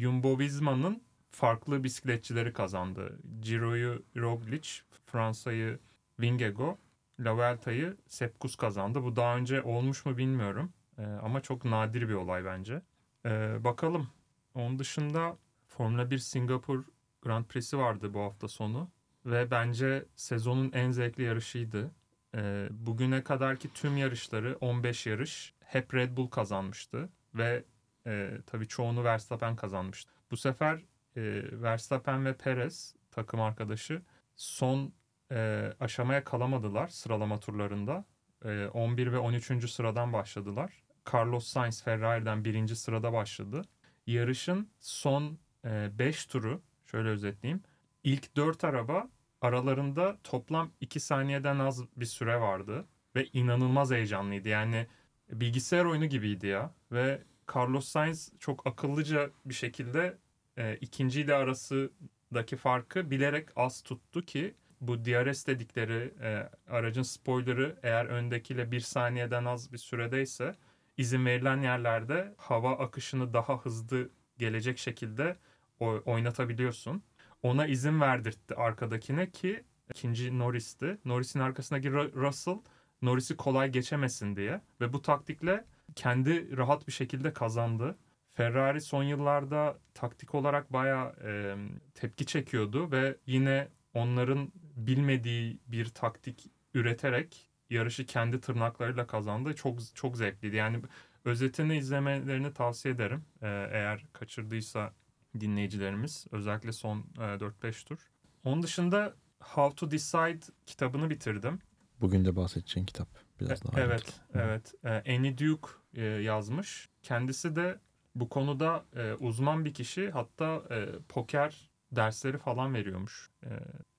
Jumbo 0.00 0.38
Visma'nın 0.38 1.02
farklı 1.30 1.84
bisikletçileri 1.84 2.52
kazandı. 2.52 3.18
Giro'yu 3.40 4.02
Roglic, 4.16 4.68
Fransa'yı 5.06 5.78
Vingegaard, 6.20 6.76
La 7.20 7.36
Vuelta'yı 7.36 7.96
Sepp 8.06 8.40
Kuss 8.40 8.56
kazandı. 8.56 9.02
Bu 9.02 9.16
daha 9.16 9.36
önce 9.36 9.62
olmuş 9.62 10.06
mu 10.06 10.16
bilmiyorum. 10.16 10.72
Ee, 10.98 11.02
ama 11.02 11.40
çok 11.40 11.64
nadir 11.64 12.08
bir 12.08 12.14
olay 12.14 12.44
bence. 12.44 12.82
Ee, 13.26 13.64
bakalım. 13.64 14.08
Onun 14.54 14.78
dışında 14.78 15.36
Formula 15.66 16.10
1 16.10 16.18
Singapur 16.18 16.84
Grand 17.22 17.44
Prix'si 17.44 17.78
vardı 17.78 18.14
bu 18.14 18.20
hafta 18.20 18.48
sonu. 18.48 18.90
Ve 19.26 19.50
bence 19.50 20.06
sezonun 20.16 20.72
en 20.72 20.90
zevkli 20.90 21.22
yarışıydı. 21.22 21.90
Ee, 22.34 22.68
bugüne 22.70 23.24
kadarki 23.24 23.72
tüm 23.72 23.96
yarışları 23.96 24.56
15 24.60 25.06
yarış 25.06 25.54
hep 25.68 25.94
Red 25.94 26.16
Bull 26.16 26.28
kazanmıştı. 26.28 27.08
Ve 27.34 27.64
e, 28.06 28.30
tabii 28.46 28.68
çoğunu 28.68 29.04
Verstappen 29.04 29.56
kazanmıştı. 29.56 30.12
Bu 30.30 30.36
sefer 30.36 30.76
e, 31.16 31.22
Verstappen 31.62 32.24
ve 32.24 32.36
Perez 32.36 32.94
takım 33.10 33.40
arkadaşı 33.40 34.02
son 34.36 34.92
e, 35.32 35.70
aşamaya 35.80 36.24
kalamadılar 36.24 36.88
sıralama 36.88 37.40
turlarında. 37.40 38.04
E, 38.44 38.66
11 38.66 39.12
ve 39.12 39.18
13. 39.18 39.70
sıradan 39.70 40.12
başladılar. 40.12 40.72
Carlos 41.14 41.46
Sainz 41.46 41.82
Ferrari'den 41.82 42.44
birinci 42.44 42.76
sırada 42.76 43.12
başladı. 43.12 43.62
Yarışın 44.06 44.70
son 44.80 45.38
5 45.64 46.26
turu 46.26 46.62
şöyle 46.86 47.08
özetleyeyim. 47.08 47.62
İlk 48.04 48.36
4 48.36 48.64
araba 48.64 49.08
aralarında 49.40 50.18
toplam 50.24 50.70
2 50.80 51.00
saniyeden 51.00 51.58
az 51.58 51.82
bir 51.96 52.06
süre 52.06 52.40
vardı. 52.40 52.84
Ve 53.16 53.26
inanılmaz 53.32 53.90
heyecanlıydı. 53.90 54.48
Yani 54.48 54.86
bilgisayar 55.32 55.84
oyunu 55.84 56.06
gibiydi 56.06 56.46
ya. 56.46 56.74
Ve 56.92 57.22
Carlos 57.54 57.88
Sainz 57.88 58.32
çok 58.38 58.66
akıllıca 58.66 59.30
bir 59.44 59.54
şekilde 59.54 60.18
e, 60.56 60.76
ikinciyle 60.76 61.34
arasındaki 61.34 62.56
farkı 62.56 63.10
bilerek 63.10 63.48
az 63.56 63.82
tuttu 63.82 64.24
ki 64.24 64.54
bu 64.80 65.04
DRS 65.04 65.46
dedikleri 65.46 66.14
e, 66.22 66.50
aracın 66.68 67.02
spoilerı 67.02 67.78
eğer 67.82 68.06
öndekiyle 68.06 68.70
bir 68.70 68.80
saniyeden 68.80 69.44
az 69.44 69.72
bir 69.72 69.78
süredeyse 69.78 70.56
izin 70.96 71.26
verilen 71.26 71.62
yerlerde 71.62 72.34
hava 72.36 72.78
akışını 72.78 73.32
daha 73.34 73.58
hızlı 73.58 74.10
gelecek 74.38 74.78
şekilde 74.78 75.36
oynatabiliyorsun. 75.80 77.02
Ona 77.42 77.66
izin 77.66 78.00
verdirtti 78.00 78.54
arkadakine 78.54 79.30
ki 79.30 79.64
ikinci 79.90 80.38
Norris'ti. 80.38 80.98
Norris'in 81.04 81.40
arkasındaki 81.40 81.88
Ru- 81.88 82.12
Russell 82.14 82.58
Norris'i 83.02 83.36
kolay 83.36 83.70
geçemesin 83.72 84.36
diye 84.36 84.60
ve 84.80 84.92
bu 84.92 85.02
taktikle 85.02 85.64
kendi 85.94 86.56
rahat 86.56 86.86
bir 86.86 86.92
şekilde 86.92 87.32
kazandı. 87.32 87.98
Ferrari 88.30 88.80
son 88.80 89.02
yıllarda 89.02 89.78
taktik 89.94 90.34
olarak 90.34 90.72
bayağı 90.72 91.14
e, 91.24 91.56
tepki 91.94 92.26
çekiyordu 92.26 92.90
ve 92.92 93.16
yine 93.26 93.68
onların 93.94 94.52
bilmediği 94.76 95.60
bir 95.66 95.88
taktik 95.88 96.50
üreterek 96.74 97.50
yarışı 97.70 98.06
kendi 98.06 98.40
tırnaklarıyla 98.40 99.06
kazandı. 99.06 99.54
Çok 99.54 99.94
çok 99.94 100.16
zevkliydi. 100.16 100.56
Yani 100.56 100.82
özetini 101.24 101.76
izlemelerini 101.76 102.54
tavsiye 102.54 102.94
ederim. 102.94 103.24
E, 103.42 103.46
eğer 103.72 104.06
kaçırdıysa 104.12 104.92
dinleyicilerimiz 105.40 106.26
özellikle 106.32 106.72
son 106.72 106.98
e, 106.98 107.20
4-5 107.20 107.84
tur. 107.84 107.98
Onun 108.44 108.62
dışında 108.62 109.14
How 109.40 109.74
to 109.74 109.90
Decide 109.90 110.52
kitabını 110.66 111.10
bitirdim. 111.10 111.60
Bugün 112.00 112.24
de 112.24 112.36
bahsedeceğin 112.36 112.86
kitap. 112.86 113.08
Biraz 113.40 113.64
daha. 113.64 113.80
E, 113.80 113.84
Evet, 113.84 114.20
evet. 114.34 114.74
E, 114.84 115.14
Annie 115.16 115.38
Duke 115.38 115.68
e, 115.94 116.04
yazmış. 116.04 116.88
Kendisi 117.02 117.56
de 117.56 117.78
bu 118.14 118.28
konuda 118.28 118.84
uzman 119.20 119.64
bir 119.64 119.74
kişi. 119.74 120.10
Hatta 120.10 120.62
poker 121.08 121.70
dersleri 121.92 122.38
falan 122.38 122.74
veriyormuş. 122.74 123.30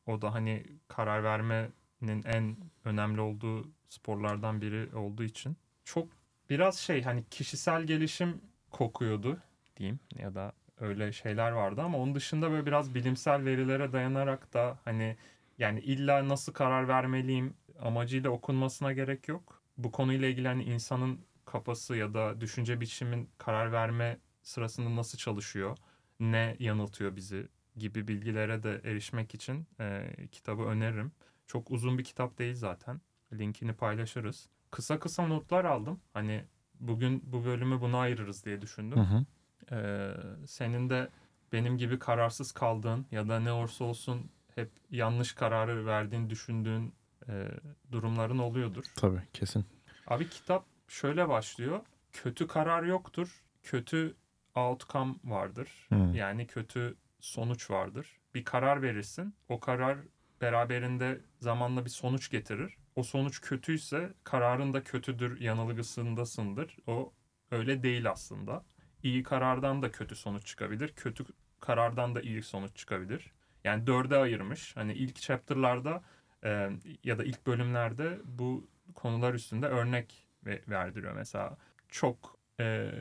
O 0.06 0.22
da 0.22 0.34
hani 0.34 0.66
karar 0.88 1.24
vermenin 1.24 2.24
en 2.26 2.58
önemli 2.86 3.22
olduğu 3.22 3.68
sporlardan 3.90 4.62
biri 4.62 4.96
olduğu 4.96 5.24
için. 5.24 5.58
Çok 5.84 6.08
biraz 6.50 6.78
şey 6.78 7.04
hani 7.04 7.24
kişisel 7.30 7.84
gelişim 7.84 8.42
kokuyordu 8.72 9.38
diyeyim 9.78 10.00
ya 10.16 10.36
da 10.36 10.54
öyle 10.80 11.12
şeyler 11.12 11.52
vardı 11.52 11.82
ama 11.82 11.98
onun 11.98 12.16
dışında 12.16 12.52
böyle 12.52 12.66
biraz 12.66 12.96
bilimsel 12.96 13.46
verilere 13.46 13.94
dayanarak 13.94 14.54
da 14.54 14.80
hani 14.86 15.18
yani 15.58 15.80
illa 15.80 16.28
nasıl 16.28 16.54
karar 16.54 16.88
vermeliyim 16.88 17.54
amacıyla 17.82 18.30
okunmasına 18.30 18.94
gerek 18.94 19.28
yok. 19.28 19.64
Bu 19.78 19.92
konuyla 19.92 20.28
ilgili 20.28 20.48
hani 20.48 20.64
insanın 20.64 21.20
kafası 21.46 21.96
ya 21.96 22.14
da 22.14 22.42
düşünce 22.42 22.82
biçimin 22.82 23.30
karar 23.38 23.72
verme 23.72 24.20
sırasında 24.44 24.96
nasıl 24.96 25.18
çalışıyor, 25.18 25.78
ne 26.20 26.56
yanıltıyor 26.60 27.16
bizi 27.16 27.48
gibi 27.76 28.08
bilgilere 28.08 28.64
de 28.64 28.82
erişmek 28.84 29.36
için 29.36 29.68
e, 29.80 30.10
kitabı 30.32 30.64
öneririm. 30.64 31.12
Çok 31.48 31.72
uzun 31.72 31.98
bir 31.98 32.04
kitap 32.04 32.38
değil 32.38 32.56
zaten. 32.56 33.02
Linkini 33.34 33.74
paylaşırız. 33.74 34.50
Kısa 34.72 35.00
kısa 35.00 35.28
notlar 35.28 35.66
aldım. 35.66 36.00
Hani 36.14 36.46
bugün 36.80 37.24
bu 37.26 37.46
bölümü 37.46 37.82
buna 37.82 38.00
ayırırız 38.00 38.46
diye 38.46 38.62
düşündüm. 38.62 38.98
Hı 38.98 39.02
hı. 39.02 39.26
Ee, 39.72 40.14
senin 40.48 40.90
de 40.90 41.10
benim 41.52 41.78
gibi 41.78 42.00
kararsız 42.00 42.52
kaldığın 42.52 43.06
ya 43.12 43.30
da 43.30 43.40
ne 43.40 43.52
olursa 43.52 43.84
olsun 43.86 44.32
hep 44.56 44.72
yanlış 44.92 45.34
kararı 45.34 45.86
verdiğin 45.86 46.30
düşündüğün 46.30 46.94
e, 47.28 47.48
durumların 47.92 48.38
oluyordur. 48.38 48.84
Tabii 48.96 49.22
kesin. 49.34 49.66
Abi 50.08 50.30
kitap 50.30 50.66
şöyle 50.88 51.30
başlıyor. 51.30 51.80
Kötü 52.14 52.48
karar 52.48 52.84
yoktur. 52.84 53.44
Kötü 53.64 54.16
outcome 54.56 55.16
vardır. 55.24 55.88
Hı. 55.90 55.96
Yani 55.96 56.48
kötü 56.48 56.98
sonuç 57.20 57.72
vardır. 57.72 58.20
Bir 58.36 58.44
karar 58.44 58.82
verirsin. 58.82 59.36
O 59.50 59.60
karar 59.60 59.98
beraberinde 60.42 61.22
zamanla 61.40 61.86
bir 61.86 61.90
sonuç 61.90 62.32
getirir. 62.32 62.78
O 62.96 63.04
sonuç 63.04 63.42
kötüyse 63.42 64.14
kararın 64.24 64.74
da 64.74 64.84
kötüdür 64.84 65.42
yanılgısındasındır. 65.42 66.78
O 66.88 67.14
öyle 67.52 67.84
değil 67.84 68.12
aslında. 68.12 68.66
İyi 69.04 69.24
karardan 69.24 69.82
da 69.82 69.92
kötü 69.92 70.16
sonuç 70.16 70.46
çıkabilir. 70.46 70.94
Kötü 70.96 71.26
karardan 71.60 72.16
da 72.16 72.22
iyi 72.22 72.44
sonuç 72.44 72.76
çıkabilir. 72.76 73.32
Yani 73.64 73.88
dörde 73.88 74.18
ayırmış. 74.18 74.76
Hani 74.76 74.94
ilk 74.94 75.16
chapter'larda 75.16 76.04
e, 76.44 76.70
ya 77.04 77.18
da 77.20 77.24
ilk 77.24 77.48
bölümlerde 77.48 78.20
bu 78.26 78.68
konular 78.96 79.34
üstünde 79.34 79.66
örnek 79.68 80.28
ve- 80.46 80.62
verdiriyor. 80.68 81.14
Mesela 81.14 81.58
çok 81.90 82.40
e, 82.60 82.92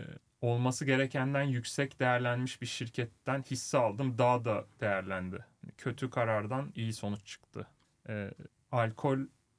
olması 0.40 0.85
gerekenden 0.85 1.42
yüksek 1.42 2.00
değerlenmiş 2.00 2.62
bir 2.62 2.66
şirketten 2.66 3.42
hisse 3.42 3.78
aldım. 3.78 4.18
Daha 4.18 4.45
da 4.45 4.64
değerlendi. 4.80 5.45
Kötü 5.76 6.11
karardan 6.11 6.73
iyi 6.75 6.92
sonuç 6.92 7.26
çıktı. 7.26 7.66
E, 8.09 8.30
alkol 8.73 9.18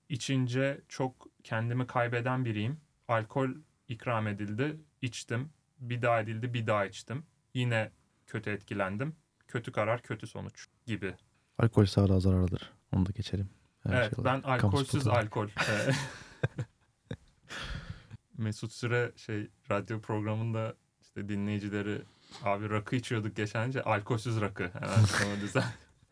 içince 0.09 0.81
çok 0.89 1.27
kendimi 1.43 1.87
kaybeden 1.87 2.45
biriyim. 2.45 2.77
Alkol 3.07 3.49
ikram 3.87 4.27
edildi, 4.27 4.77
içtim. 5.01 5.49
Bir 5.79 6.01
daha 6.01 6.21
edildi, 6.21 6.53
bir 6.53 6.67
daha 6.67 6.85
içtim. 6.85 7.23
Yine 7.53 7.91
kötü 8.27 8.49
etkilendim. 8.49 9.15
Kötü 9.47 9.71
karar, 9.71 10.01
kötü 10.01 10.27
sonuç 10.27 10.67
gibi. 10.85 11.13
Alkol 11.57 11.85
sağlığa 11.85 12.19
zararlıdır. 12.19 12.73
Onu 12.91 13.05
da 13.05 13.11
geçelim. 13.15 13.49
Her 13.83 13.93
evet, 13.93 14.15
şey 14.15 14.25
ben 14.25 14.41
alkolsüz 14.41 15.07
alkol. 15.07 15.47
Ee, 15.47 15.91
Mesut 18.37 18.71
Süre 18.73 19.11
şey 19.15 19.47
radyo 19.71 20.01
programında 20.01 20.75
işte 21.01 21.29
dinleyicileri 21.29 22.01
abi 22.43 22.69
rakı 22.69 22.95
içiyorduk 22.95 23.35
geçence 23.35 23.83
alkolsüz 23.83 24.41
rakı 24.41 24.71
hemen 24.73 25.05
sonra 25.05 25.41
düzen. 25.41 25.63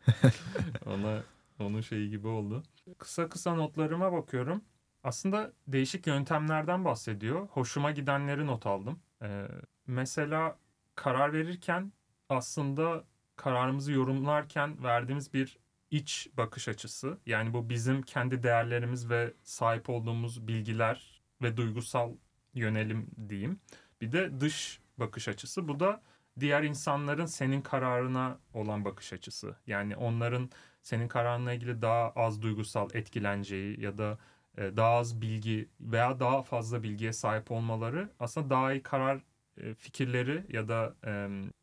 Ona 0.86 1.22
onun 1.58 1.80
şeyi 1.80 2.10
gibi 2.10 2.28
oldu. 2.28 2.62
Kısa 2.98 3.28
kısa 3.28 3.54
notlarıma 3.54 4.12
bakıyorum. 4.12 4.64
Aslında 5.04 5.52
değişik 5.66 6.06
yöntemlerden 6.06 6.84
bahsediyor. 6.84 7.48
Hoşuma 7.48 7.90
gidenleri 7.90 8.46
not 8.46 8.66
aldım. 8.66 9.00
Ee, 9.22 9.48
mesela 9.86 10.58
karar 10.94 11.32
verirken 11.32 11.92
aslında 12.28 13.04
kararımızı 13.36 13.92
yorumlarken 13.92 14.82
verdiğimiz 14.82 15.34
bir 15.34 15.58
iç 15.90 16.28
bakış 16.36 16.68
açısı. 16.68 17.18
Yani 17.26 17.52
bu 17.52 17.68
bizim 17.68 18.02
kendi 18.02 18.42
değerlerimiz 18.42 19.10
ve 19.10 19.34
sahip 19.44 19.90
olduğumuz 19.90 20.48
bilgiler 20.48 21.22
ve 21.42 21.56
duygusal 21.56 22.12
yönelim 22.54 23.10
diyeyim. 23.28 23.60
Bir 24.00 24.12
de 24.12 24.40
dış 24.40 24.80
bakış 24.98 25.28
açısı. 25.28 25.68
Bu 25.68 25.80
da 25.80 26.02
diğer 26.40 26.62
insanların 26.62 27.26
senin 27.26 27.60
kararına 27.62 28.38
olan 28.54 28.84
bakış 28.84 29.12
açısı. 29.12 29.56
Yani 29.66 29.96
onların 29.96 30.50
senin 30.82 31.08
kararına 31.08 31.52
ilgili 31.52 31.82
daha 31.82 32.10
az 32.10 32.42
duygusal 32.42 32.88
etkileneceği 32.94 33.80
ya 33.80 33.98
da 33.98 34.18
e, 34.58 34.76
daha 34.76 34.90
az 34.90 35.20
bilgi 35.20 35.68
veya 35.80 36.20
daha 36.20 36.42
fazla 36.42 36.82
bilgiye 36.82 37.12
sahip 37.12 37.50
olmaları 37.50 38.10
aslında 38.20 38.50
daha 38.50 38.72
iyi 38.72 38.82
karar 38.82 39.20
e, 39.56 39.74
fikirleri 39.74 40.44
ya 40.48 40.68
da 40.68 40.94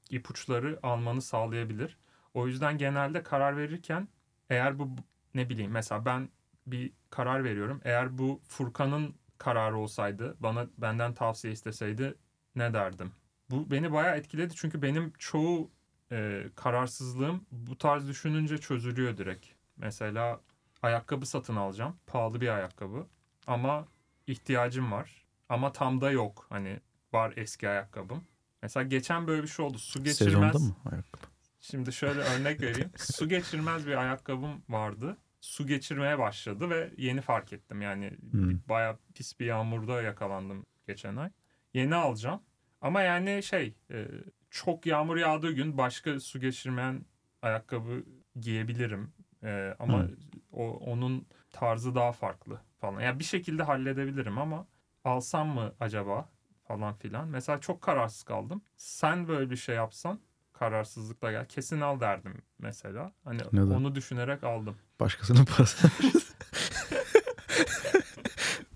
ipuçları 0.09 0.79
almanı 0.83 1.21
sağlayabilir. 1.21 1.97
O 2.33 2.47
yüzden 2.47 2.77
genelde 2.77 3.23
karar 3.23 3.57
verirken 3.57 4.07
eğer 4.49 4.79
bu 4.79 4.89
ne 5.35 5.49
bileyim 5.49 5.71
mesela 5.71 6.05
ben 6.05 6.29
bir 6.67 6.91
karar 7.09 7.43
veriyorum. 7.43 7.81
Eğer 7.83 8.17
bu 8.17 8.41
Furkan'ın 8.47 9.15
kararı 9.37 9.77
olsaydı, 9.77 10.35
bana 10.39 10.67
benden 10.77 11.13
tavsiye 11.13 11.53
isteseydi 11.53 12.15
ne 12.55 12.73
derdim? 12.73 13.11
Bu 13.49 13.71
beni 13.71 13.91
bayağı 13.91 14.17
etkiledi 14.17 14.55
çünkü 14.55 14.81
benim 14.81 15.13
çoğu 15.19 15.71
e, 16.11 16.45
kararsızlığım 16.55 17.45
bu 17.51 17.77
tarz 17.77 18.07
düşününce 18.07 18.57
çözülüyor 18.57 19.17
direkt. 19.17 19.45
Mesela 19.77 20.41
ayakkabı 20.81 21.25
satın 21.25 21.55
alacağım. 21.55 21.95
Pahalı 22.07 22.41
bir 22.41 22.47
ayakkabı. 22.47 23.07
Ama 23.47 23.87
ihtiyacım 24.27 24.91
var. 24.91 25.25
Ama 25.49 25.71
tam 25.71 26.01
da 26.01 26.11
yok. 26.11 26.45
Hani 26.49 26.79
var 27.13 27.33
eski 27.35 27.69
ayakkabım. 27.69 28.23
Mesela 28.61 28.83
geçen 28.83 29.27
böyle 29.27 29.43
bir 29.43 29.47
şey 29.47 29.65
oldu. 29.65 29.77
Su 29.77 30.03
geçirmez. 30.03 30.33
Sezonda 30.33 30.59
mı 30.59 30.75
ayakkabı? 30.91 31.24
Şimdi 31.71 31.93
şöyle 31.93 32.19
örnek 32.19 32.61
vereyim. 32.61 32.89
Su 32.97 33.29
geçirmez 33.29 33.87
bir 33.87 33.95
ayakkabım 33.97 34.63
vardı. 34.69 35.17
Su 35.41 35.67
geçirmeye 35.67 36.19
başladı 36.19 36.69
ve 36.69 36.91
yeni 36.97 37.21
fark 37.21 37.53
ettim. 37.53 37.81
Yani 37.81 38.17
Hmm. 38.31 38.59
bayağı 38.69 38.97
pis 39.15 39.39
bir 39.39 39.45
yağmurda 39.45 40.01
yakalandım 40.01 40.65
geçen 40.87 41.15
ay. 41.15 41.29
Yeni 41.73 41.95
alacağım. 41.95 42.41
Ama 42.81 43.01
yani 43.01 43.43
şey 43.43 43.73
e, 43.91 44.07
çok 44.49 44.85
yağmur 44.85 45.17
yağdığı 45.17 45.51
gün 45.51 45.77
başka 45.77 46.19
su 46.19 46.39
geçirmeyen 46.39 47.05
ayakkabı 47.41 48.03
giyebilirim. 48.39 49.13
E, 49.43 49.75
ama 49.79 49.99
Hmm. 50.03 50.09
o 50.51 50.69
onun 50.69 51.27
tarzı 51.51 51.95
daha 51.95 52.11
farklı 52.11 52.61
falan. 52.81 52.99
Yani 52.99 53.19
bir 53.19 53.23
şekilde 53.23 53.63
halledebilirim 53.63 54.37
ama 54.37 54.67
alsam 55.03 55.47
mı 55.47 55.73
acaba 55.79 56.29
falan 56.63 56.93
filan. 56.95 57.27
Mesela 57.27 57.59
çok 57.61 57.81
kararsız 57.81 58.23
kaldım. 58.23 58.61
Sen 58.77 59.27
böyle 59.27 59.49
bir 59.49 59.55
şey 59.55 59.75
yapsan 59.75 60.19
kararsızlıkla 60.59 61.31
gel. 61.31 61.45
Kesin 61.45 61.81
al 61.81 61.99
derdim 61.99 62.33
mesela. 62.59 63.11
Hani 63.23 63.41
Neden? 63.53 63.67
onu 63.67 63.95
düşünerek 63.95 64.43
aldım. 64.43 64.75
Başkasının 64.99 65.45
parasını 65.45 65.91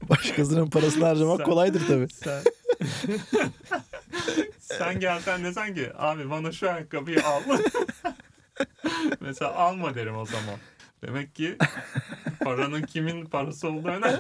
Başkasının 0.10 0.70
parasını 0.70 1.06
harcamak 1.06 1.38
Sen- 1.38 1.46
kolaydır 1.46 1.88
tabii. 1.88 2.08
Sen 2.10 2.44
Sen 4.60 5.00
gelsen 5.00 5.44
desen 5.44 5.74
ki 5.76 5.92
abi 5.98 6.30
bana 6.30 6.52
şu 6.52 6.70
ayakkabıyı 6.70 7.26
al. 7.26 7.42
Mesela 9.20 9.56
alma 9.56 9.96
derim 9.96 10.18
o 10.18 10.26
zaman. 10.26 10.60
Demek 11.04 11.36
ki 11.36 11.58
paranın 12.44 12.82
kimin 12.82 13.26
parası 13.26 13.68
olduğu 13.70 13.88
önemli. 13.88 14.20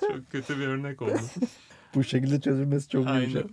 Çok 0.00 0.30
kötü 0.30 0.58
bir 0.58 0.66
örnek 0.66 1.02
oldu. 1.02 1.20
bu 1.94 2.04
şekilde 2.04 2.40
çözülmesi 2.40 2.88
çok 2.88 3.06
iyi. 3.06 3.44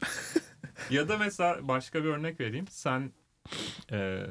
Ya 0.89 1.09
da 1.09 1.17
mesela 1.17 1.67
başka 1.67 2.03
bir 2.03 2.09
örnek 2.09 2.39
vereyim. 2.39 2.67
Sen 2.67 3.11
e, 3.91 4.25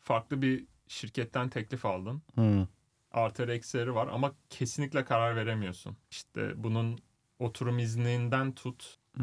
farklı 0.00 0.42
bir 0.42 0.66
şirketten 0.88 1.48
teklif 1.48 1.86
aldın. 1.86 2.22
Hı. 2.34 2.68
Artı 3.12 3.52
eksileri 3.52 3.94
var 3.94 4.08
ama 4.12 4.32
kesinlikle 4.50 5.04
karar 5.04 5.36
veremiyorsun. 5.36 5.96
İşte 6.10 6.52
bunun 6.62 6.98
oturum 7.38 7.78
izninden 7.78 8.52
tut. 8.52 8.98
Hı. 9.16 9.22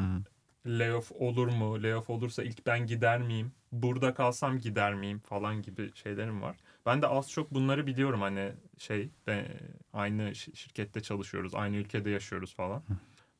Layoff 0.65 1.11
olur 1.11 1.47
mu? 1.47 1.83
Layoff 1.83 2.09
olursa 2.09 2.43
ilk 2.43 2.65
ben 2.65 2.87
gider 2.87 3.21
miyim? 3.21 3.51
Burada 3.71 4.13
kalsam 4.13 4.59
gider 4.59 4.93
miyim? 4.93 5.19
Falan 5.19 5.61
gibi 5.61 5.91
şeylerim 5.95 6.41
var. 6.41 6.57
Ben 6.85 7.01
de 7.01 7.07
az 7.07 7.31
çok 7.31 7.53
bunları 7.53 7.87
biliyorum 7.87 8.21
hani 8.21 8.51
şey 8.77 9.09
ben 9.27 9.45
aynı 9.93 10.21
şi- 10.21 10.55
şirkette 10.55 11.01
çalışıyoruz, 11.01 11.55
aynı 11.55 11.75
ülkede 11.75 12.09
yaşıyoruz 12.09 12.55
falan. 12.55 12.83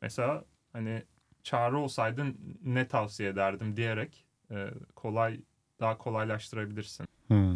Mesela 0.02 0.46
hani 0.74 1.04
çağrı 1.44 1.78
olsaydın 1.78 2.38
ne 2.66 2.88
tavsiye 2.88 3.30
ederdim 3.30 3.76
diyerek 3.78 4.26
e, 4.52 4.70
kolay 4.96 5.42
daha 5.80 5.98
kolaylaştırabilirsin. 5.98 7.06
Hı. 7.28 7.56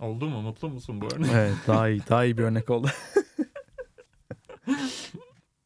Oldu 0.00 0.28
mu? 0.28 0.42
Mutlu 0.42 0.68
musun 0.68 1.00
bu 1.00 1.06
örnek? 1.14 1.30
Evet 1.34 1.54
daha 1.66 1.88
iyi, 1.88 2.00
daha 2.08 2.24
iyi 2.24 2.38
bir 2.38 2.42
örnek 2.42 2.70
oldu. 2.70 2.88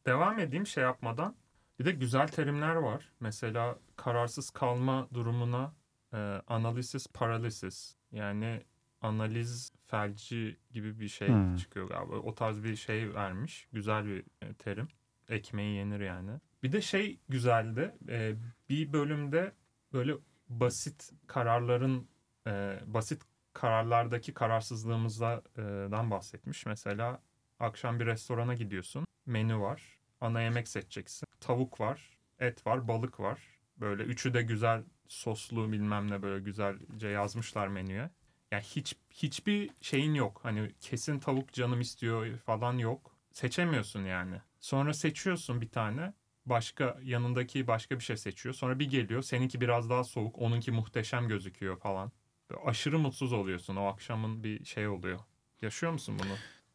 Devam 0.05 0.39
edeyim 0.39 0.67
şey 0.67 0.83
yapmadan. 0.83 1.35
Bir 1.79 1.85
de 1.85 1.91
güzel 1.91 2.27
terimler 2.27 2.75
var. 2.75 3.11
Mesela 3.19 3.79
kararsız 3.95 4.49
kalma 4.49 5.07
durumuna 5.13 5.73
e, 6.13 6.17
analysis 6.47 7.07
paralysis 7.07 7.95
yani 8.11 8.61
analiz 9.01 9.71
felci 9.87 10.57
gibi 10.71 10.99
bir 10.99 11.07
şey 11.07 11.27
Hmm. 11.27 11.55
çıkıyor 11.55 11.89
galiba. 11.89 12.15
O 12.15 12.35
tarz 12.35 12.63
bir 12.63 12.75
şey 12.75 13.13
vermiş. 13.13 13.67
Güzel 13.73 14.05
bir 14.05 14.23
e, 14.41 14.53
terim. 14.53 14.87
Ekmeği 15.29 15.75
yenir 15.77 15.99
yani. 15.99 16.31
Bir 16.65 16.71
de 16.71 16.81
şey 16.81 17.19
güzeldi. 17.29 17.95
E, 18.09 18.35
bir 18.69 18.93
bölümde 18.93 19.51
böyle 19.93 20.13
basit 20.49 21.11
kararların 21.27 22.07
e, 22.47 22.79
basit 22.85 23.21
kararlardaki 23.53 24.33
kararsızlığımızdan 24.33 26.11
bahsetmiş. 26.11 26.65
Mesela 26.65 27.21
akşam 27.59 27.99
bir 27.99 28.05
restorana 28.05 28.53
gidiyorsun. 28.53 29.05
Menü 29.25 29.59
var. 29.59 29.99
Ana 30.21 30.41
yemek 30.41 30.67
seçeceksin. 30.67 31.27
Tavuk 31.39 31.79
var, 31.79 32.17
et 32.39 32.67
var, 32.67 32.87
balık 32.87 33.19
var. 33.19 33.39
Böyle 33.77 34.03
üçü 34.03 34.33
de 34.33 34.41
güzel 34.41 34.83
soslu 35.07 35.71
bilmem 35.71 36.11
ne 36.11 36.21
böyle 36.21 36.43
güzelce 36.43 37.07
yazmışlar 37.07 37.67
menüye. 37.67 38.09
Yani 38.51 38.63
hiç 38.63 38.95
hiçbir 39.09 39.69
şeyin 39.81 40.13
yok. 40.13 40.39
Hani 40.43 40.71
kesin 40.81 41.19
tavuk 41.19 41.53
canım 41.53 41.81
istiyor 41.81 42.37
falan 42.37 42.77
yok. 42.77 43.15
Seçemiyorsun 43.31 44.05
yani. 44.05 44.41
Sonra 44.59 44.93
seçiyorsun 44.93 45.61
bir 45.61 45.69
tane. 45.69 46.13
Başka 46.45 46.99
yanındaki 47.03 47.67
başka 47.67 47.99
bir 47.99 48.03
şey 48.03 48.17
seçiyor. 48.17 48.55
Sonra 48.55 48.79
bir 48.79 48.89
geliyor. 48.89 49.21
Seninki 49.21 49.61
biraz 49.61 49.89
daha 49.89 50.03
soğuk. 50.03 50.39
Onunki 50.39 50.71
muhteşem 50.71 51.27
gözüküyor 51.27 51.79
falan. 51.79 52.11
Böyle 52.49 52.61
aşırı 52.61 52.99
mutsuz 52.99 53.33
oluyorsun. 53.33 53.75
O 53.75 53.85
akşamın 53.85 54.43
bir 54.43 54.65
şey 54.65 54.87
oluyor. 54.87 55.19
Yaşıyor 55.61 55.91
musun 55.91 56.15
bunu? 56.19 56.33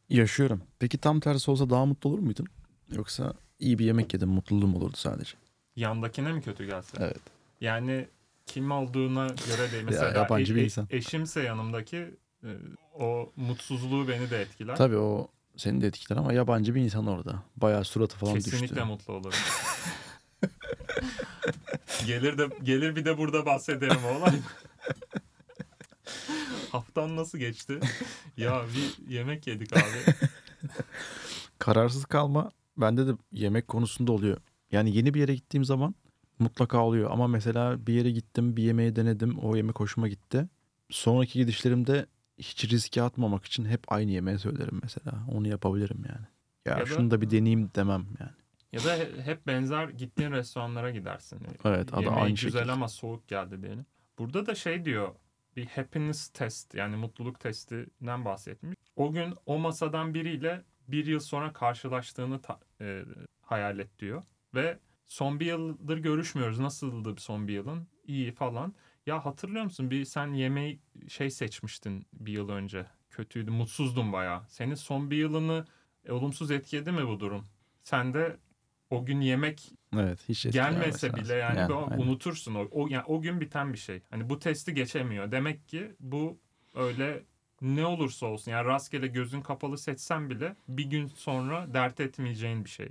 Yaşıyorum. 0.09 0.61
Peki 0.79 0.97
tam 0.97 1.19
tersi 1.19 1.51
olsa 1.51 1.69
daha 1.69 1.85
mutlu 1.85 2.09
olur 2.09 2.19
muydun? 2.19 2.47
Yoksa 2.95 3.33
iyi 3.59 3.79
bir 3.79 3.85
yemek 3.85 4.13
yedim 4.13 4.29
mutluluğum 4.29 4.75
olurdu 4.75 4.97
sadece. 4.97 5.33
Yandakine 5.75 6.33
mi 6.33 6.41
kötü 6.41 6.65
gelse? 6.65 6.97
Evet. 6.99 7.21
Yani 7.61 8.07
kim 8.45 8.71
olduğuna 8.71 9.27
göre 9.27 9.71
değil. 9.71 9.83
Mesela 9.83 10.19
yabancı 10.19 10.55
bir 10.55 10.63
insan. 10.63 10.87
eşimse 10.89 11.41
yanımdaki 11.41 11.97
e, 12.43 12.49
o 12.93 13.31
mutsuzluğu 13.35 14.07
beni 14.07 14.29
de 14.29 14.41
etkiler. 14.41 14.75
Tabii 14.75 14.97
o 14.97 15.27
seni 15.57 15.81
de 15.81 15.87
etkiler 15.87 16.17
ama 16.17 16.33
yabancı 16.33 16.75
bir 16.75 16.81
insan 16.81 17.07
orada. 17.07 17.43
Bayağı 17.57 17.83
suratı 17.85 18.17
falan 18.17 18.33
Kesinlikle 18.33 18.67
düştü. 18.69 18.83
mutlu 18.83 19.13
olurum. 19.13 19.39
gelir 22.05 22.37
de 22.37 22.49
gelir 22.63 22.95
bir 22.95 23.05
de 23.05 23.17
burada 23.17 23.45
bahsederim 23.45 24.05
olay. 24.05 24.33
Haftan 26.71 27.15
nasıl 27.15 27.37
geçti? 27.37 27.79
ya 28.37 28.61
bir 28.75 29.07
yemek 29.13 29.47
yedik 29.47 29.73
abi. 29.73 29.81
Kararsız 31.59 32.05
kalma 32.05 32.51
bende 32.77 33.07
de 33.07 33.11
yemek 33.31 33.67
konusunda 33.67 34.11
oluyor. 34.11 34.37
Yani 34.71 34.95
yeni 34.95 35.13
bir 35.13 35.19
yere 35.19 35.35
gittiğim 35.35 35.65
zaman 35.65 35.95
mutlaka 36.39 36.77
oluyor. 36.85 37.11
Ama 37.11 37.27
mesela 37.27 37.87
bir 37.87 37.93
yere 37.93 38.11
gittim, 38.11 38.57
bir 38.57 38.63
yemeği 38.63 38.95
denedim. 38.95 39.39
O 39.39 39.55
yemek 39.55 39.79
hoşuma 39.79 40.07
gitti. 40.07 40.49
Sonraki 40.89 41.39
gidişlerimde 41.39 42.05
hiç 42.41 42.71
riske 42.71 43.01
atmamak 43.01 43.45
için 43.45 43.65
hep 43.65 43.91
aynı 43.91 44.11
yemeği 44.11 44.39
söylerim 44.39 44.79
mesela. 44.83 45.25
Onu 45.31 45.47
yapabilirim 45.47 46.03
yani. 46.09 46.25
Ya, 46.65 46.73
Ya 46.73 46.79
da- 46.79 46.85
şunu 46.85 47.11
da 47.11 47.21
bir 47.21 47.29
deneyeyim 47.29 47.69
demem 47.75 48.05
yani. 48.19 48.31
Ya 48.71 48.83
da 48.83 48.95
he- 48.95 49.21
hep 49.21 49.47
benzer 49.47 49.89
gittiğin 49.89 50.31
restoranlara 50.31 50.91
gidersin. 50.91 51.39
Evet, 51.65 51.93
adı 51.93 52.01
Yemeği 52.01 52.21
aynı 52.21 52.33
güzel 52.33 52.51
şekilde. 52.51 52.71
ama 52.71 52.87
soğuk 52.87 53.27
geldi 53.27 53.61
diyelim. 53.61 53.85
Burada 54.17 54.45
da 54.45 54.55
şey 54.55 54.85
diyor 54.85 55.15
bir 55.55 55.65
happiness 55.65 56.27
test 56.27 56.75
yani 56.75 56.95
mutluluk 56.95 57.39
testinden 57.39 58.25
bahsetmiş. 58.25 58.75
O 58.95 59.11
gün 59.11 59.33
o 59.45 59.57
masadan 59.59 60.13
biriyle 60.13 60.63
bir 60.87 61.05
yıl 61.05 61.19
sonra 61.19 61.53
karşılaştığını 61.53 62.41
ta- 62.41 62.59
e, 62.81 63.03
hayal 63.41 63.79
et 63.79 63.99
diyor. 63.99 64.23
Ve 64.55 64.79
son 65.07 65.39
bir 65.39 65.45
yıldır 65.45 65.97
görüşmüyoruz. 65.97 66.59
Nasıldı 66.59 67.15
son 67.21 67.47
bir 67.47 67.53
yılın? 67.53 67.87
İyi 68.07 68.31
falan. 68.31 68.73
Ya 69.05 69.25
hatırlıyor 69.25 69.63
musun 69.63 69.91
bir 69.91 70.05
sen 70.05 70.33
yemeği 70.33 70.79
şey 71.07 71.29
seçmiştin 71.29 72.05
bir 72.13 72.33
yıl 72.33 72.49
önce. 72.49 72.85
Kötüydü, 73.09 73.51
mutsuzdun 73.51 74.13
bayağı. 74.13 74.41
Senin 74.49 74.75
son 74.75 75.11
bir 75.11 75.17
yılını 75.17 75.65
e, 76.05 76.11
olumsuz 76.11 76.51
etkiledi 76.51 76.91
mi 76.91 77.07
bu 77.07 77.19
durum? 77.19 77.47
Sen 77.83 78.13
de 78.13 78.37
o 78.89 79.05
gün 79.05 79.21
yemek 79.21 79.71
Evet 79.95 80.29
hiç 80.29 80.43
gelmese 80.43 81.15
bile 81.15 81.33
yani, 81.33 81.69
bu- 81.69 81.75
aynen. 81.91 81.99
unutursun 81.99 82.55
o, 82.55 82.67
o 82.71 82.87
yani 82.87 83.03
o 83.07 83.21
gün 83.21 83.41
biten 83.41 83.73
bir 83.73 83.77
şey. 83.77 84.01
Hani 84.09 84.29
bu 84.29 84.39
testi 84.39 84.73
geçemiyor. 84.73 85.31
Demek 85.31 85.67
ki 85.67 85.95
bu 85.99 86.39
öyle 86.75 87.23
ne 87.61 87.85
olursa 87.85 88.25
olsun 88.25 88.51
yani 88.51 88.65
rastgele 88.65 89.07
gözün 89.07 89.41
kapalı 89.41 89.77
seçsen 89.77 90.29
bile 90.29 90.55
bir 90.67 90.85
gün 90.85 91.07
sonra 91.07 91.73
dert 91.73 91.99
etmeyeceğin 91.99 92.65
bir 92.65 92.69
şey. 92.69 92.89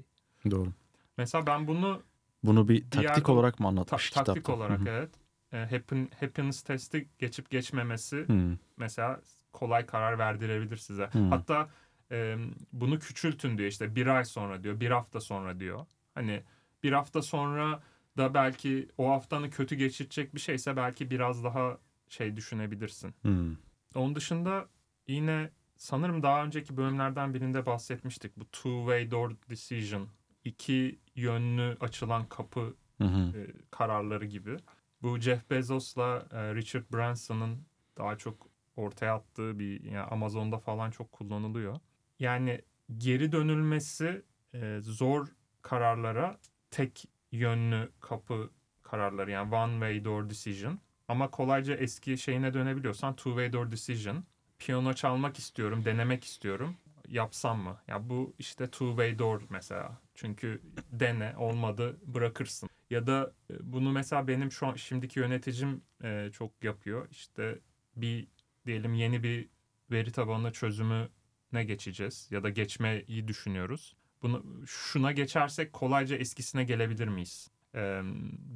Doğru. 0.50 0.72
Mesela 1.16 1.46
ben 1.46 1.66
bunu 1.66 2.02
Bunu 2.42 2.68
bir 2.68 2.82
Bir 2.82 2.90
taktik 2.90 3.28
olarak 3.28 3.60
mı 3.60 3.66
ta- 3.66 3.70
anlatmış 3.70 4.10
taktik 4.10 4.36
kitapta? 4.36 4.52
olarak 4.52 4.80
Hı 4.80 4.84
hı. 4.84 4.88
evet 4.88 5.10
e, 5.52 5.56
happen, 5.58 6.08
happiness 6.20 6.62
testi 6.62 7.08
geçip 7.18 7.50
geçmemesi 7.50 8.16
Hı. 8.28 8.58
mesela 8.76 9.20
kolay 9.52 9.86
karar 9.86 10.18
verdirebilir 10.18 10.76
size. 10.76 11.08
Hı. 11.12 11.18
Hatta 11.18 11.68
e, 12.10 12.36
bunu 12.72 12.98
küçültün 12.98 13.58
diyor 13.58 13.68
işte 13.68 13.94
bir 13.96 14.06
ay 14.06 14.24
sonra 14.24 14.62
diyor 14.62 14.80
bir 14.80 14.90
hafta 14.90 15.20
sonra 15.20 15.60
diyor. 15.60 15.86
Hani 16.14 16.42
bir 16.82 16.92
hafta 16.92 17.22
sonra 17.22 17.82
da 18.16 18.34
belki 18.34 18.88
o 18.98 19.10
haftanı 19.10 19.50
kötü 19.50 19.74
geçirecek 19.76 20.34
bir 20.34 20.40
şeyse 20.40 20.76
belki 20.76 21.10
biraz 21.10 21.44
daha 21.44 21.78
şey 22.08 22.36
düşünebilirsin. 22.36 23.14
Hı. 23.22 23.56
Onun 23.94 24.14
dışında 24.14 24.68
yine 25.06 25.50
sanırım 25.76 26.22
daha 26.22 26.44
önceki 26.44 26.76
bölümlerden 26.76 27.34
birinde 27.34 27.66
bahsetmiştik. 27.66 28.36
Bu 28.36 28.44
two-way 28.44 29.10
door 29.10 29.30
decision. 29.50 30.08
iki 30.44 30.98
yönlü 31.14 31.76
açılan 31.80 32.24
kapı 32.28 32.74
Hı 32.98 33.04
hı. 33.04 33.38
e, 33.38 33.46
kararları 33.70 34.24
gibi. 34.24 34.56
Bu 35.02 35.18
Jeff 35.18 35.50
Bezos'la 35.50 36.26
e, 36.32 36.54
Richard 36.54 36.84
Branson'ın 36.92 37.66
daha 37.98 38.16
çok 38.16 38.46
ortaya 38.76 39.14
attığı 39.14 39.58
bir 39.58 39.84
yani 39.84 40.00
Amazon'da 40.00 40.58
falan 40.58 40.90
çok 40.90 41.12
kullanılıyor. 41.12 41.76
Yani 42.18 42.60
geri 42.98 43.32
dönülmesi 43.32 44.22
e, 44.54 44.78
zor 44.80 45.28
kararlara 45.62 46.38
tek 46.70 47.04
yönlü 47.32 47.92
kapı 48.00 48.50
kararları 48.82 49.30
yani 49.30 49.54
one 49.54 49.72
way 49.72 50.04
door 50.04 50.30
decision. 50.30 50.78
Ama 51.08 51.30
kolayca 51.30 51.74
eski 51.74 52.18
şeyine 52.18 52.54
dönebiliyorsan 52.54 53.16
two 53.16 53.30
way 53.30 53.52
door 53.52 53.70
decision. 53.70 54.24
Piyano 54.58 54.92
çalmak 54.94 55.38
istiyorum, 55.38 55.84
denemek 55.84 56.24
istiyorum. 56.24 56.76
Yapsam 57.08 57.58
mı? 57.60 57.76
Ya 57.88 58.08
bu 58.08 58.34
işte 58.38 58.66
two 58.66 58.88
way 58.88 59.18
door 59.18 59.42
mesela. 59.50 59.98
Çünkü 60.14 60.60
dene 60.92 61.34
olmadı 61.36 61.96
bırakırsın. 62.06 62.70
Ya 62.90 63.06
da 63.06 63.32
e, 63.50 63.54
bunu 63.60 63.92
mesela 63.92 64.28
benim 64.28 64.52
şu 64.52 64.66
an 64.66 64.74
şimdiki 64.74 65.18
yöneticim 65.18 65.82
e, 66.04 66.30
çok 66.32 66.64
yapıyor. 66.64 67.08
İşte 67.10 67.58
bir 67.96 68.28
diyelim 68.66 68.94
yeni 68.94 69.22
bir 69.22 69.48
veri 69.90 70.12
tabanı 70.12 70.52
çözümü 70.52 71.08
ne 71.52 71.64
geçeceğiz 71.64 72.28
ya 72.30 72.42
da 72.42 72.50
geçmeyi 72.50 73.28
düşünüyoruz. 73.28 73.96
Bunu 74.22 74.66
şuna 74.66 75.12
geçersek 75.12 75.72
kolayca 75.72 76.16
eskisine 76.16 76.64
gelebilir 76.64 77.08
miyiz? 77.08 77.48
Ee, 77.74 78.00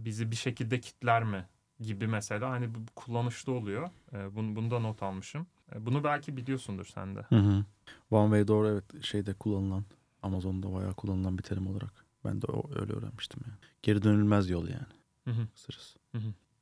bizi 0.04 0.30
bir 0.30 0.36
şekilde 0.36 0.80
kitler 0.80 1.24
mi 1.24 1.48
gibi 1.80 2.06
mesela 2.06 2.50
hani 2.50 2.74
bu 2.74 2.78
kullanışlı 2.96 3.52
oluyor. 3.52 3.90
Ee, 4.12 4.34
bunu, 4.36 4.56
bunu 4.56 4.70
da 4.70 4.78
not 4.78 5.02
almışım. 5.02 5.46
Ee, 5.74 5.86
bunu 5.86 6.04
belki 6.04 6.36
biliyorsundur 6.36 6.84
sen 6.84 7.16
de. 7.16 7.20
Hı 7.20 7.36
hı. 7.36 7.64
One 8.10 8.28
way 8.28 8.48
door 8.48 8.64
evet 8.64 9.04
şeyde 9.04 9.34
kullanılan 9.34 9.84
Amazon'da 10.22 10.72
bayağı 10.72 10.94
kullanılan 10.94 11.38
bir 11.38 11.42
terim 11.42 11.66
olarak. 11.66 12.03
Ben 12.24 12.42
de 12.42 12.46
o, 12.46 12.70
öyle 12.80 12.92
öğrenmiştim 12.92 13.42
yani. 13.46 13.58
Geri 13.82 14.02
dönülmez 14.02 14.50
yol 14.50 14.68
yani. 14.68 14.86
Hı 15.24 15.30
hı. 15.30 15.48
Kısırız. 15.54 15.96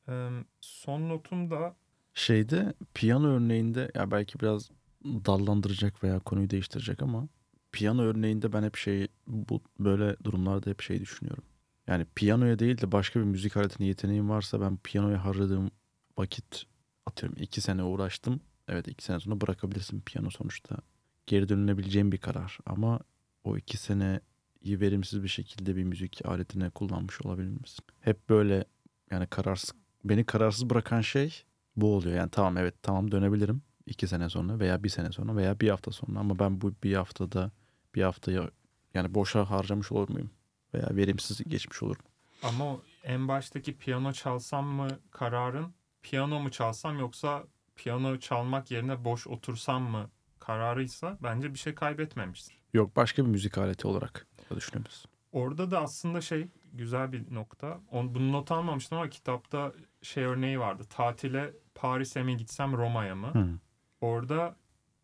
Ee, 0.09 0.29
son 0.61 1.09
notum 1.09 1.49
da 1.51 1.75
Şeyde 2.13 2.73
piyano 2.93 3.27
örneğinde 3.27 3.91
ya 3.95 4.11
belki 4.11 4.39
biraz 4.39 4.69
dallandıracak 5.05 6.03
veya 6.03 6.19
konuyu 6.19 6.49
değiştirecek 6.49 7.01
ama 7.01 7.27
piyano 7.71 8.01
örneğinde 8.01 8.53
ben 8.53 8.63
hep 8.63 8.75
şey 8.75 9.07
bu 9.27 9.61
böyle 9.79 10.15
durumlarda 10.23 10.69
hep 10.69 10.81
şey 10.81 10.99
düşünüyorum. 10.99 11.43
Yani 11.87 12.05
piyanoya 12.15 12.59
değil 12.59 12.81
de 12.81 12.91
başka 12.91 13.19
bir 13.19 13.25
müzik 13.25 13.57
aletine 13.57 13.87
yeteneğim 13.87 14.29
varsa 14.29 14.61
ben 14.61 14.77
piyanoya 14.77 15.25
harcadığım 15.25 15.71
vakit 16.17 16.63
atıyorum 17.05 17.37
iki 17.41 17.61
sene 17.61 17.83
uğraştım. 17.83 18.41
evet 18.67 18.87
iki 18.87 19.03
sene 19.03 19.19
sonra 19.19 19.41
bırakabilirsin 19.41 20.01
piyano 20.01 20.29
sonuçta. 20.29 20.77
Geri 21.27 21.49
dönülebileceğin 21.49 22.11
bir 22.11 22.17
karar 22.17 22.57
ama 22.65 22.99
o 23.43 23.57
iki 23.57 23.77
seneyi 24.63 24.81
verimsiz 24.81 25.23
bir 25.23 25.27
şekilde 25.27 25.75
bir 25.75 25.83
müzik 25.83 26.25
aletine 26.25 26.69
kullanmış 26.69 27.21
olabilir 27.21 27.61
misin? 27.61 27.85
Hep 28.01 28.29
böyle 28.29 28.65
yani 29.11 29.27
kararsız 29.27 29.71
beni 30.03 30.25
kararsız 30.25 30.69
bırakan 30.69 31.01
şey 31.01 31.43
bu 31.75 31.95
oluyor. 31.95 32.15
Yani 32.15 32.29
tamam 32.29 32.57
evet 32.57 32.75
tamam 32.81 33.11
dönebilirim 33.11 33.61
iki 33.85 34.07
sene 34.07 34.29
sonra 34.29 34.59
veya 34.59 34.83
bir 34.83 34.89
sene 34.89 35.11
sonra 35.11 35.35
veya 35.35 35.59
bir 35.59 35.69
hafta 35.69 35.91
sonra 35.91 36.19
ama 36.19 36.39
ben 36.39 36.61
bu 36.61 36.73
bir 36.83 36.95
haftada 36.95 37.51
bir 37.95 38.03
haftaya 38.03 38.49
yani 38.93 39.13
boşa 39.13 39.49
harcamış 39.49 39.91
olur 39.91 40.09
muyum? 40.09 40.29
Veya 40.73 40.87
verimsiz 40.91 41.43
geçmiş 41.43 41.83
olur 41.83 41.95
mu? 41.95 42.09
Ama 42.43 42.77
en 43.03 43.27
baştaki 43.27 43.77
piyano 43.77 44.11
çalsam 44.13 44.65
mı 44.65 44.87
kararın 45.11 45.73
piyano 46.01 46.39
mu 46.39 46.51
çalsam 46.51 46.99
yoksa 46.99 47.43
piyano 47.75 48.19
çalmak 48.19 48.71
yerine 48.71 49.03
boş 49.03 49.27
otursam 49.27 49.83
mı 49.83 50.09
kararıysa 50.39 51.17
bence 51.23 51.53
bir 51.53 51.59
şey 51.59 51.75
kaybetmemiştir. 51.75 52.57
Yok 52.73 52.95
başka 52.95 53.25
bir 53.25 53.29
müzik 53.29 53.57
aleti 53.57 53.87
olarak 53.87 54.27
da 54.53 54.57
düşünüyoruz. 54.57 55.05
Orada 55.31 55.71
da 55.71 55.81
aslında 55.81 56.21
şey 56.21 56.47
güzel 56.73 57.11
bir 57.11 57.33
nokta. 57.35 57.79
On, 57.91 58.15
bunu 58.15 58.31
not 58.31 58.51
almamıştım 58.51 58.97
ama 58.97 59.09
kitapta 59.09 59.73
şey 60.01 60.23
örneği 60.23 60.59
vardı. 60.59 60.83
Tatile 60.89 61.53
Paris'e 61.75 62.23
mi 62.23 62.37
gitsem 62.37 62.73
Roma'ya 62.73 63.15
mı? 63.15 63.33
Hı. 63.33 63.47
Orada 64.01 64.55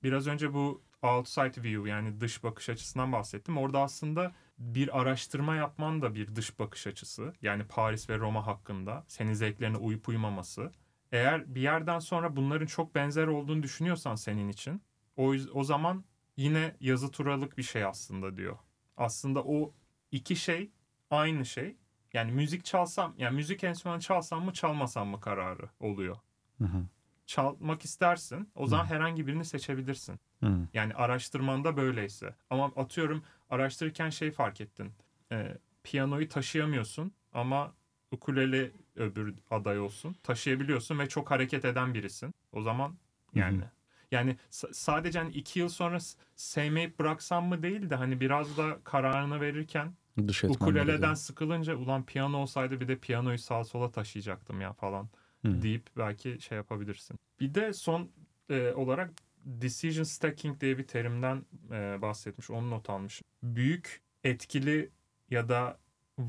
biraz 0.03 0.27
önce 0.27 0.53
bu 0.53 0.83
outside 1.01 1.63
view 1.63 1.89
yani 1.89 2.21
dış 2.21 2.43
bakış 2.43 2.69
açısından 2.69 3.11
bahsettim. 3.11 3.57
Orada 3.57 3.79
aslında 3.79 4.31
bir 4.57 4.99
araştırma 5.01 5.55
yapman 5.55 6.01
da 6.01 6.15
bir 6.15 6.35
dış 6.35 6.59
bakış 6.59 6.87
açısı. 6.87 7.33
Yani 7.41 7.63
Paris 7.63 8.09
ve 8.09 8.17
Roma 8.17 8.47
hakkında 8.47 9.05
senin 9.07 9.33
zevklerine 9.33 9.77
uyup 9.77 10.09
uymaması. 10.09 10.71
Eğer 11.11 11.55
bir 11.55 11.61
yerden 11.61 11.99
sonra 11.99 12.35
bunların 12.35 12.65
çok 12.65 12.95
benzer 12.95 13.27
olduğunu 13.27 13.63
düşünüyorsan 13.63 14.15
senin 14.15 14.49
için 14.49 14.81
o, 15.17 15.33
o 15.53 15.63
zaman 15.63 16.03
yine 16.37 16.75
yazı 16.79 17.11
turalık 17.11 17.57
bir 17.57 17.63
şey 17.63 17.85
aslında 17.85 18.37
diyor. 18.37 18.57
Aslında 18.99 19.43
o 19.43 19.73
iki 20.11 20.35
şey 20.35 20.71
aynı 21.11 21.45
şey. 21.45 21.75
Yani 22.13 22.31
müzik 22.31 22.65
çalsam, 22.65 23.13
yani 23.17 23.35
müzik 23.35 23.63
enstrümanı 23.63 24.01
çalsam 24.01 24.45
mı 24.45 24.53
çalmasam 24.53 25.07
mı 25.07 25.19
kararı 25.19 25.69
oluyor. 25.79 26.17
Hı 26.57 26.65
hı. 26.65 26.85
Çalmak 27.25 27.85
istersin. 27.85 28.49
O 28.55 28.67
zaman 28.67 28.85
Hı. 28.85 28.89
herhangi 28.89 29.27
birini 29.27 29.45
seçebilirsin. 29.45 30.19
Hı. 30.43 30.67
Yani 30.73 30.93
araştırmanda 30.93 31.77
böyleyse. 31.77 32.35
Ama 32.49 32.65
atıyorum 32.65 33.23
araştırırken 33.49 34.09
şey 34.09 34.31
fark 34.31 34.61
ettin. 34.61 34.91
Ee, 35.31 35.57
piyanoyu 35.83 36.29
taşıyamıyorsun 36.29 37.11
ama 37.33 37.73
ukulele 38.11 38.71
öbür 38.95 39.35
aday 39.49 39.79
olsun. 39.79 40.15
Taşıyabiliyorsun 40.23 40.99
ve 40.99 41.09
çok 41.09 41.31
hareket 41.31 41.65
eden 41.65 41.93
birisin. 41.93 42.33
O 42.51 42.61
zaman 42.61 42.97
yani 43.33 43.57
Hı 43.57 43.61
hı. 43.61 43.69
Yani 44.11 44.35
sa- 44.51 44.73
sadece 44.73 45.19
hani 45.19 45.31
iki 45.31 45.59
yıl 45.59 45.69
sonra 45.69 45.97
sevmeyip 46.35 46.99
bıraksam 46.99 47.45
mı 47.47 47.63
değil 47.63 47.89
de 47.89 47.95
hani 47.95 48.19
biraz 48.19 48.57
da 48.57 48.79
kararını 48.83 49.41
verirken 49.41 49.93
Dış 50.27 50.43
ukuleleden 50.43 51.13
sıkılınca 51.13 51.75
ulan 51.75 52.05
piyano 52.05 52.37
olsaydı 52.37 52.79
bir 52.79 52.87
de 52.87 52.97
piyanoyu 52.97 53.37
sağa 53.37 53.63
sola 53.63 53.91
taşıyacaktım 53.91 54.61
ya 54.61 54.73
falan 54.73 55.09
Hı. 55.45 55.61
deyip 55.61 55.87
belki 55.97 56.37
şey 56.41 56.55
yapabilirsin. 56.55 57.17
Bir 57.39 57.53
de 57.53 57.73
son 57.73 58.11
e, 58.49 58.71
olarak 58.71 59.11
decision 59.45 60.03
stacking 60.03 60.61
diye 60.61 60.77
bir 60.77 60.87
terimden 60.87 61.45
e, 61.71 62.01
bahsetmiş. 62.01 62.49
Onu 62.49 62.69
not 62.69 62.89
almış. 62.89 63.21
Büyük 63.43 64.01
etkili 64.23 64.89
ya 65.29 65.49
da 65.49 65.79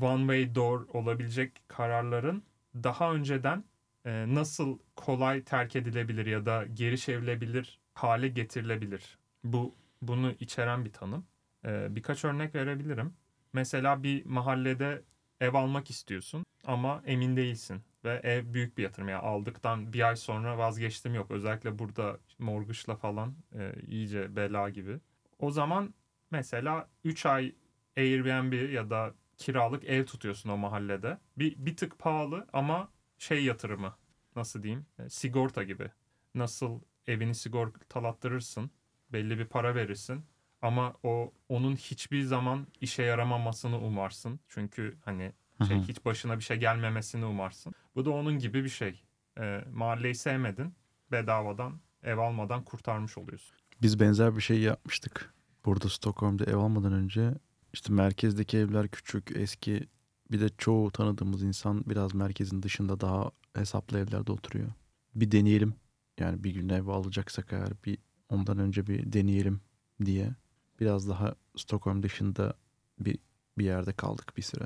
one 0.01 0.19
way 0.19 0.55
door 0.55 0.87
olabilecek 0.93 1.61
kararların 1.67 2.43
daha 2.75 3.13
önceden 3.13 3.63
e, 4.05 4.35
nasıl 4.35 4.79
kolay 4.95 5.43
terk 5.43 5.75
edilebilir 5.75 6.25
ya 6.25 6.45
da 6.45 6.65
geri 6.73 6.99
çevrilebilir 6.99 7.79
hale 7.93 8.27
getirilebilir. 8.27 9.17
Bu 9.43 9.75
bunu 10.01 10.31
içeren 10.39 10.85
bir 10.85 10.93
tanım. 10.93 11.25
E, 11.65 11.95
birkaç 11.95 12.25
örnek 12.25 12.55
verebilirim. 12.55 13.13
Mesela 13.53 14.03
bir 14.03 14.25
mahallede 14.25 15.03
ev 15.41 15.53
almak 15.53 15.89
istiyorsun 15.89 16.45
ama 16.65 17.01
emin 17.05 17.37
değilsin 17.37 17.81
ve 18.03 18.19
ev 18.23 18.53
büyük 18.53 18.77
bir 18.77 18.83
yatırım 18.83 19.09
yani 19.09 19.21
aldıktan 19.21 19.93
bir 19.93 20.07
ay 20.07 20.15
sonra 20.15 20.57
vazgeçtim 20.57 21.15
yok 21.15 21.31
özellikle 21.31 21.79
burada 21.79 22.19
mortgage'la 22.39 22.95
falan 22.95 23.35
e, 23.55 23.73
iyice 23.87 24.35
bela 24.35 24.69
gibi. 24.69 24.99
O 25.39 25.51
zaman 25.51 25.93
mesela 26.31 26.89
3 27.03 27.25
ay 27.25 27.55
Airbnb 27.97 28.71
ya 28.71 28.89
da 28.89 29.13
kiralık 29.37 29.83
ev 29.83 30.05
tutuyorsun 30.05 30.49
o 30.49 30.57
mahallede. 30.57 31.17
Bir, 31.37 31.55
bir 31.57 31.77
tık 31.77 31.99
pahalı 31.99 32.47
ama 32.53 32.89
şey 33.21 33.43
yatırımı 33.43 33.95
nasıl 34.35 34.63
diyeyim 34.63 34.85
e, 34.99 35.09
sigorta 35.09 35.63
gibi. 35.63 35.91
Nasıl 36.35 36.79
evini 37.07 37.35
sigortalattırırsın 37.35 38.71
belli 39.13 39.39
bir 39.39 39.45
para 39.45 39.75
verirsin 39.75 40.25
ama 40.61 40.93
o 41.03 41.33
onun 41.49 41.75
hiçbir 41.75 42.23
zaman 42.23 42.67
işe 42.81 43.03
yaramamasını 43.03 43.79
umarsın. 43.79 44.39
Çünkü 44.47 44.97
hani 45.05 45.33
şey 45.67 45.77
hı. 45.77 45.81
hiç 45.81 46.05
başına 46.05 46.37
bir 46.37 46.43
şey 46.43 46.57
gelmemesini 46.57 47.25
umarsın. 47.25 47.73
Bu 47.95 48.05
da 48.05 48.09
onun 48.11 48.39
gibi 48.39 48.63
bir 48.63 48.69
şey. 48.69 49.03
Ee, 49.39 49.65
mahalleyi 49.73 50.15
sevmedin, 50.15 50.73
bedavadan 51.11 51.79
ev 52.03 52.17
almadan 52.17 52.63
kurtarmış 52.63 53.17
oluyorsun. 53.17 53.57
Biz 53.81 53.99
benzer 53.99 54.35
bir 54.35 54.41
şey 54.41 54.59
yapmıştık. 54.59 55.33
Burada 55.65 55.89
Stockholm'da 55.89 56.43
ev 56.43 56.55
almadan 56.55 56.93
önce 56.93 57.33
işte 57.73 57.93
merkezdeki 57.93 58.57
evler 58.57 58.87
küçük, 58.87 59.31
eski. 59.35 59.87
Bir 60.31 60.39
de 60.39 60.49
çoğu 60.57 60.91
tanıdığımız 60.91 61.43
insan 61.43 61.83
biraz 61.89 62.13
merkezin 62.15 62.63
dışında 62.63 62.99
daha 62.99 63.31
hesaplı 63.53 63.99
evlerde 63.99 64.31
oturuyor. 64.31 64.71
Bir 65.15 65.31
deneyelim. 65.31 65.73
Yani 66.19 66.43
bir 66.43 66.51
gün 66.51 66.69
ev 66.69 66.87
alacaksak 66.87 67.53
eğer 67.53 67.73
bir 67.85 67.97
ondan 68.29 68.57
önce 68.57 68.87
bir 68.87 69.13
deneyelim 69.13 69.61
diye. 70.05 70.35
Biraz 70.79 71.09
daha 71.09 71.35
Stockholm 71.57 72.03
dışında 72.03 72.53
bir 72.99 73.17
bir 73.57 73.65
yerde 73.65 73.93
kaldık 73.93 74.37
bir 74.37 74.41
süre 74.41 74.65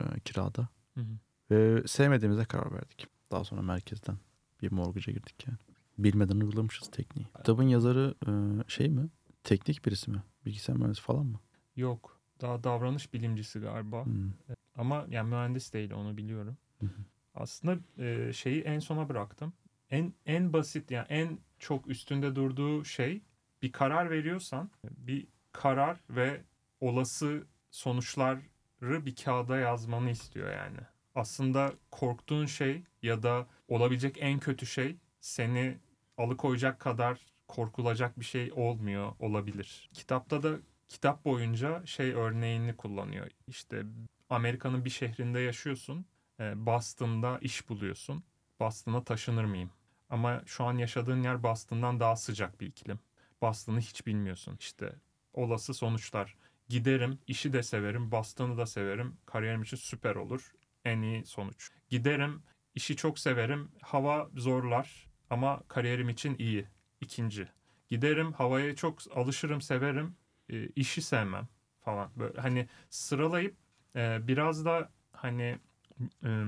e, 0.00 0.20
kirada. 0.20 0.68
Ve 1.50 1.82
sevmediğimize 1.86 2.44
karar 2.44 2.72
verdik. 2.72 3.06
Daha 3.30 3.44
sonra 3.44 3.62
merkezden 3.62 4.16
bir 4.62 4.72
mortgage'a 4.72 5.12
girdik 5.12 5.46
yani. 5.46 5.58
Bilmeden 5.98 6.40
uygulamışız 6.40 6.90
tekniği. 6.90 7.26
Kitabın 7.36 7.68
yazarı 7.68 8.14
e, 8.26 8.30
şey 8.68 8.88
mi? 8.88 9.08
Teknik 9.44 9.86
birisi 9.86 10.10
mi? 10.10 10.22
Bilgisayar 10.46 10.76
mühendisi 10.76 11.02
falan 11.02 11.26
mı? 11.26 11.40
Yok. 11.76 12.20
Daha 12.40 12.64
davranış 12.64 13.12
bilimcisi 13.14 13.60
galiba. 13.60 14.04
Hmm. 14.04 14.32
Ama 14.80 15.06
yani 15.10 15.28
mühendis 15.28 15.72
değil 15.72 15.92
onu 15.92 16.16
biliyorum. 16.16 16.56
Aslında 17.34 17.78
e, 18.04 18.32
şeyi 18.32 18.62
en 18.62 18.78
sona 18.78 19.08
bıraktım. 19.08 19.52
En 19.90 20.14
en 20.26 20.52
basit 20.52 20.90
yani 20.90 21.06
en 21.08 21.38
çok 21.58 21.86
üstünde 21.86 22.36
durduğu 22.36 22.84
şey 22.84 23.22
bir 23.62 23.72
karar 23.72 24.10
veriyorsan 24.10 24.70
bir 24.84 25.26
karar 25.52 26.00
ve 26.10 26.40
olası 26.80 27.46
sonuçları 27.70 28.40
bir 28.80 29.16
kağıda 29.16 29.56
yazmanı 29.58 30.10
istiyor 30.10 30.52
yani. 30.52 30.78
Aslında 31.14 31.72
korktuğun 31.90 32.46
şey 32.46 32.84
ya 33.02 33.22
da 33.22 33.46
olabilecek 33.68 34.16
en 34.20 34.38
kötü 34.38 34.66
şey 34.66 34.96
seni 35.20 35.78
alıkoyacak 36.16 36.80
kadar 36.80 37.20
korkulacak 37.48 38.20
bir 38.20 38.24
şey 38.24 38.52
olmuyor 38.52 39.12
olabilir. 39.18 39.90
Kitapta 39.92 40.42
da 40.42 40.58
kitap 40.88 41.24
boyunca 41.24 41.86
şey 41.86 42.12
örneğini 42.12 42.76
kullanıyor. 42.76 43.26
İşte 43.46 43.82
Amerika'nın 44.30 44.84
bir 44.84 44.90
şehrinde 44.90 45.40
yaşıyorsun. 45.40 46.06
E, 46.40 46.66
Boston'da 46.66 47.38
iş 47.42 47.68
buluyorsun. 47.68 48.24
Boston'a 48.60 49.04
taşınır 49.04 49.44
mıyım? 49.44 49.70
Ama 50.10 50.42
şu 50.46 50.64
an 50.64 50.78
yaşadığın 50.78 51.22
yer 51.22 51.42
Boston'dan 51.42 52.00
daha 52.00 52.16
sıcak 52.16 52.60
bir 52.60 52.66
iklim. 52.66 52.98
Boston'ı 53.42 53.80
hiç 53.80 54.06
bilmiyorsun. 54.06 54.56
İşte 54.60 54.92
olası 55.32 55.74
sonuçlar. 55.74 56.36
Giderim, 56.68 57.18
işi 57.26 57.52
de 57.52 57.62
severim, 57.62 58.10
Boston'ı 58.10 58.58
da 58.58 58.66
severim. 58.66 59.16
Kariyerim 59.26 59.62
için 59.62 59.76
süper 59.76 60.14
olur. 60.16 60.52
En 60.84 61.02
iyi 61.02 61.24
sonuç. 61.24 61.70
Giderim, 61.88 62.42
işi 62.74 62.96
çok 62.96 63.18
severim. 63.18 63.72
Hava 63.82 64.30
zorlar 64.36 65.08
ama 65.30 65.62
kariyerim 65.68 66.08
için 66.08 66.36
iyi. 66.38 66.66
İkinci. 67.00 67.48
Giderim, 67.88 68.32
havaya 68.32 68.76
çok 68.76 68.98
alışırım, 69.14 69.60
severim. 69.60 70.16
E, 70.48 70.66
işi 70.68 71.02
sevmem 71.02 71.48
falan. 71.80 72.10
Böyle 72.16 72.40
hani 72.40 72.68
sıralayıp 72.90 73.56
e, 73.96 74.28
biraz 74.28 74.64
da 74.64 74.90
hani 75.12 75.58
e, 76.24 76.44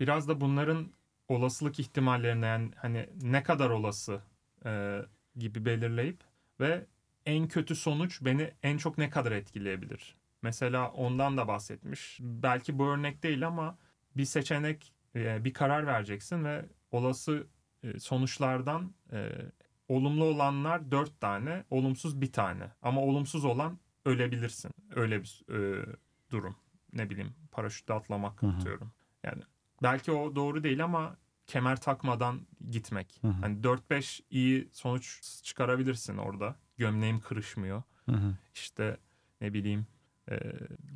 biraz 0.00 0.28
da 0.28 0.40
bunların 0.40 0.92
olasılık 1.28 1.80
ihtimallerine 1.80 2.46
yani 2.46 2.70
hani 2.76 3.08
ne 3.22 3.42
kadar 3.42 3.70
olası 3.70 4.22
e, 4.64 5.00
gibi 5.36 5.64
belirleyip 5.64 6.20
ve 6.60 6.86
en 7.26 7.48
kötü 7.48 7.76
sonuç 7.76 8.24
beni 8.24 8.50
en 8.62 8.76
çok 8.78 8.98
ne 8.98 9.10
kadar 9.10 9.32
etkileyebilir? 9.32 10.16
Mesela 10.42 10.90
ondan 10.90 11.36
da 11.36 11.48
bahsetmiş. 11.48 12.18
Belki 12.20 12.78
bu 12.78 12.86
örnek 12.88 13.22
değil 13.22 13.46
ama 13.46 13.78
bir 14.16 14.24
seçenek, 14.24 14.92
e, 15.16 15.44
bir 15.44 15.52
karar 15.52 15.86
vereceksin 15.86 16.44
ve 16.44 16.64
olası 16.90 17.46
sonuçlardan 17.98 18.94
olumlu 19.88 20.24
olanlar 20.24 20.90
dört 20.90 21.20
tane, 21.20 21.64
olumsuz 21.70 22.20
bir 22.20 22.32
tane. 22.32 22.70
Ama 22.82 23.00
olumsuz 23.00 23.44
olan 23.44 23.78
ölebilirsin. 24.04 24.70
Öyle 24.94 25.22
bir 25.22 25.44
durum. 26.30 26.56
Ne 26.92 27.10
bileyim 27.10 27.34
paraşütle 27.52 27.94
atlamak 27.94 28.42
Hı 28.42 28.46
hı. 28.46 28.64
diyorum. 28.64 28.92
Yani 29.24 29.42
belki 29.82 30.12
o 30.12 30.36
doğru 30.36 30.64
değil 30.64 30.84
ama 30.84 31.16
kemer 31.46 31.80
takmadan 31.80 32.40
gitmek. 32.70 33.18
Hı 33.22 33.28
hı. 33.28 33.32
Hani 33.40 33.60
4-5 33.60 34.20
iyi 34.30 34.68
sonuç 34.72 35.22
çıkarabilirsin 35.42 36.16
orada. 36.16 36.56
Gömleğim 36.76 37.20
kırışmıyor. 37.20 37.82
Hı 38.06 38.12
hı. 38.12 38.34
İşte 38.54 38.96
ne 39.40 39.54
bileyim 39.54 39.86
e, 40.30 40.40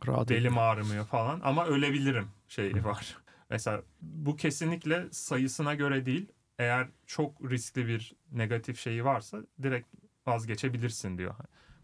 Rahat 0.06 0.30
belim 0.30 0.46
edin. 0.52 0.56
ağrımıyor 0.56 1.06
falan 1.06 1.40
ama 1.44 1.66
ölebilirim 1.66 2.28
şeyi 2.48 2.84
var. 2.84 3.16
Mesela 3.50 3.82
bu 4.00 4.36
kesinlikle 4.36 5.06
sayısına 5.12 5.74
göre 5.74 6.06
değil. 6.06 6.28
Eğer 6.58 6.88
çok 7.06 7.50
riskli 7.50 7.86
bir 7.86 8.14
negatif 8.32 8.78
şeyi 8.78 9.04
varsa 9.04 9.38
direkt 9.62 9.88
vazgeçebilirsin 10.26 11.18
diyor. 11.18 11.34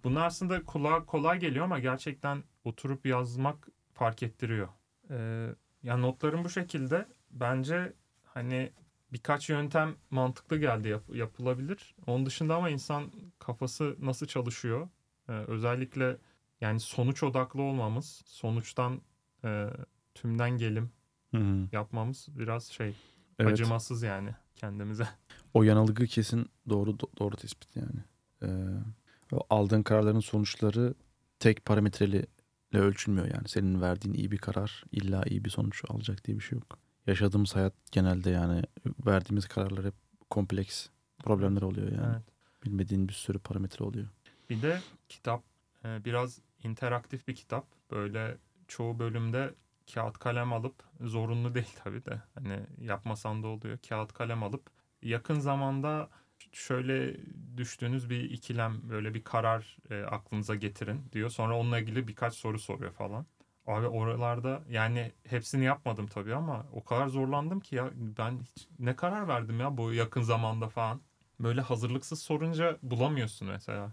Bunlar 0.04 0.26
aslında 0.26 0.64
kulağa 0.64 1.06
kolay 1.06 1.38
geliyor 1.38 1.64
ama 1.64 1.78
gerçekten 1.78 2.42
oturup 2.64 3.06
yazmak 3.06 3.68
fark 3.94 4.22
ettiriyor. 4.22 4.68
Ee, 5.10 5.48
ya 5.82 5.96
notlarım 5.96 6.44
bu 6.44 6.50
şekilde. 6.50 7.06
Bence 7.30 7.92
hani 8.24 8.72
birkaç 9.12 9.48
yöntem 9.50 9.94
mantıklı 10.10 10.56
geldi 10.56 10.88
yap- 10.88 11.14
yapılabilir. 11.14 11.94
Onun 12.06 12.26
dışında 12.26 12.56
ama 12.56 12.70
insan 12.70 13.10
kafası 13.38 13.96
nasıl 14.00 14.26
çalışıyor? 14.26 14.88
Ee, 15.28 15.32
özellikle 15.32 16.16
yani 16.60 16.80
sonuç 16.80 17.22
odaklı 17.22 17.62
olmamız, 17.62 18.22
sonuçtan 18.26 19.00
e, 19.44 19.66
tümden 20.14 20.50
gelim 20.50 20.90
Hı 21.30 21.38
hı. 21.38 21.68
yapmamız 21.72 22.28
biraz 22.38 22.64
şey 22.66 22.94
Evet. 23.38 23.52
acımasız 23.52 24.02
yani 24.02 24.30
kendimize. 24.56 25.08
O 25.54 25.62
yanılgı 25.62 26.06
kesin 26.06 26.46
doğru 26.68 26.90
do- 26.90 27.18
doğru 27.18 27.36
tespit 27.36 27.76
yani. 27.76 28.04
Ee, 28.42 28.46
aldığın 29.50 29.82
kararların 29.82 30.20
sonuçları 30.20 30.94
tek 31.38 31.64
parametreyle 31.64 32.26
ölçülmüyor 32.78 33.26
yani. 33.34 33.48
Senin 33.48 33.80
verdiğin 33.80 34.14
iyi 34.14 34.30
bir 34.30 34.38
karar 34.38 34.84
illa 34.92 35.22
iyi 35.26 35.44
bir 35.44 35.50
sonuç 35.50 35.82
alacak 35.88 36.24
diye 36.24 36.38
bir 36.38 36.42
şey 36.42 36.58
yok. 36.58 36.78
Yaşadığımız 37.06 37.56
hayat 37.56 37.74
genelde 37.92 38.30
yani 38.30 38.62
verdiğimiz 39.06 39.48
kararlar 39.48 39.84
hep 39.84 39.94
kompleks 40.30 40.88
problemler 41.18 41.62
oluyor 41.62 41.92
yani. 41.92 42.12
Evet. 42.14 42.22
Bilmediğin 42.64 43.08
bir 43.08 43.12
sürü 43.12 43.38
parametre 43.38 43.84
oluyor. 43.84 44.08
Bir 44.50 44.62
de 44.62 44.80
kitap 45.08 45.42
e, 45.84 46.04
biraz 46.04 46.40
interaktif 46.64 47.28
bir 47.28 47.34
kitap. 47.34 47.66
Böyle 47.90 48.36
çoğu 48.68 48.98
bölümde 48.98 49.54
kağıt 49.94 50.18
kalem 50.18 50.52
alıp 50.52 50.74
zorunlu 51.00 51.54
değil 51.54 51.74
tabii 51.84 52.04
de 52.04 52.22
hani 52.34 52.60
yapmasan 52.80 53.42
da 53.42 53.46
oluyor. 53.46 53.78
Kağıt 53.88 54.12
kalem 54.12 54.42
alıp 54.42 54.70
yakın 55.02 55.40
zamanda 55.40 56.08
şöyle 56.52 57.16
düştüğünüz 57.56 58.10
bir 58.10 58.30
ikilem 58.30 58.80
böyle 58.90 59.14
bir 59.14 59.24
karar 59.24 59.76
e, 59.90 60.02
aklınıza 60.02 60.54
getirin 60.54 61.00
diyor. 61.12 61.30
Sonra 61.30 61.58
onunla 61.58 61.78
ilgili 61.78 62.08
birkaç 62.08 62.34
soru 62.34 62.58
soruyor 62.58 62.92
falan. 62.92 63.26
Abi 63.66 63.86
oralarda 63.86 64.62
yani 64.70 65.12
hepsini 65.28 65.64
yapmadım 65.64 66.06
tabii 66.06 66.34
ama 66.34 66.66
o 66.72 66.84
kadar 66.84 67.08
zorlandım 67.08 67.60
ki 67.60 67.76
ya 67.76 67.90
ben 67.94 68.38
hiç 68.56 68.68
ne 68.78 68.96
karar 68.96 69.28
verdim 69.28 69.60
ya 69.60 69.76
bu 69.76 69.92
yakın 69.92 70.22
zamanda 70.22 70.68
falan. 70.68 71.00
Böyle 71.40 71.60
hazırlıksız 71.60 72.22
sorunca 72.22 72.78
bulamıyorsun 72.82 73.48
mesela. 73.48 73.92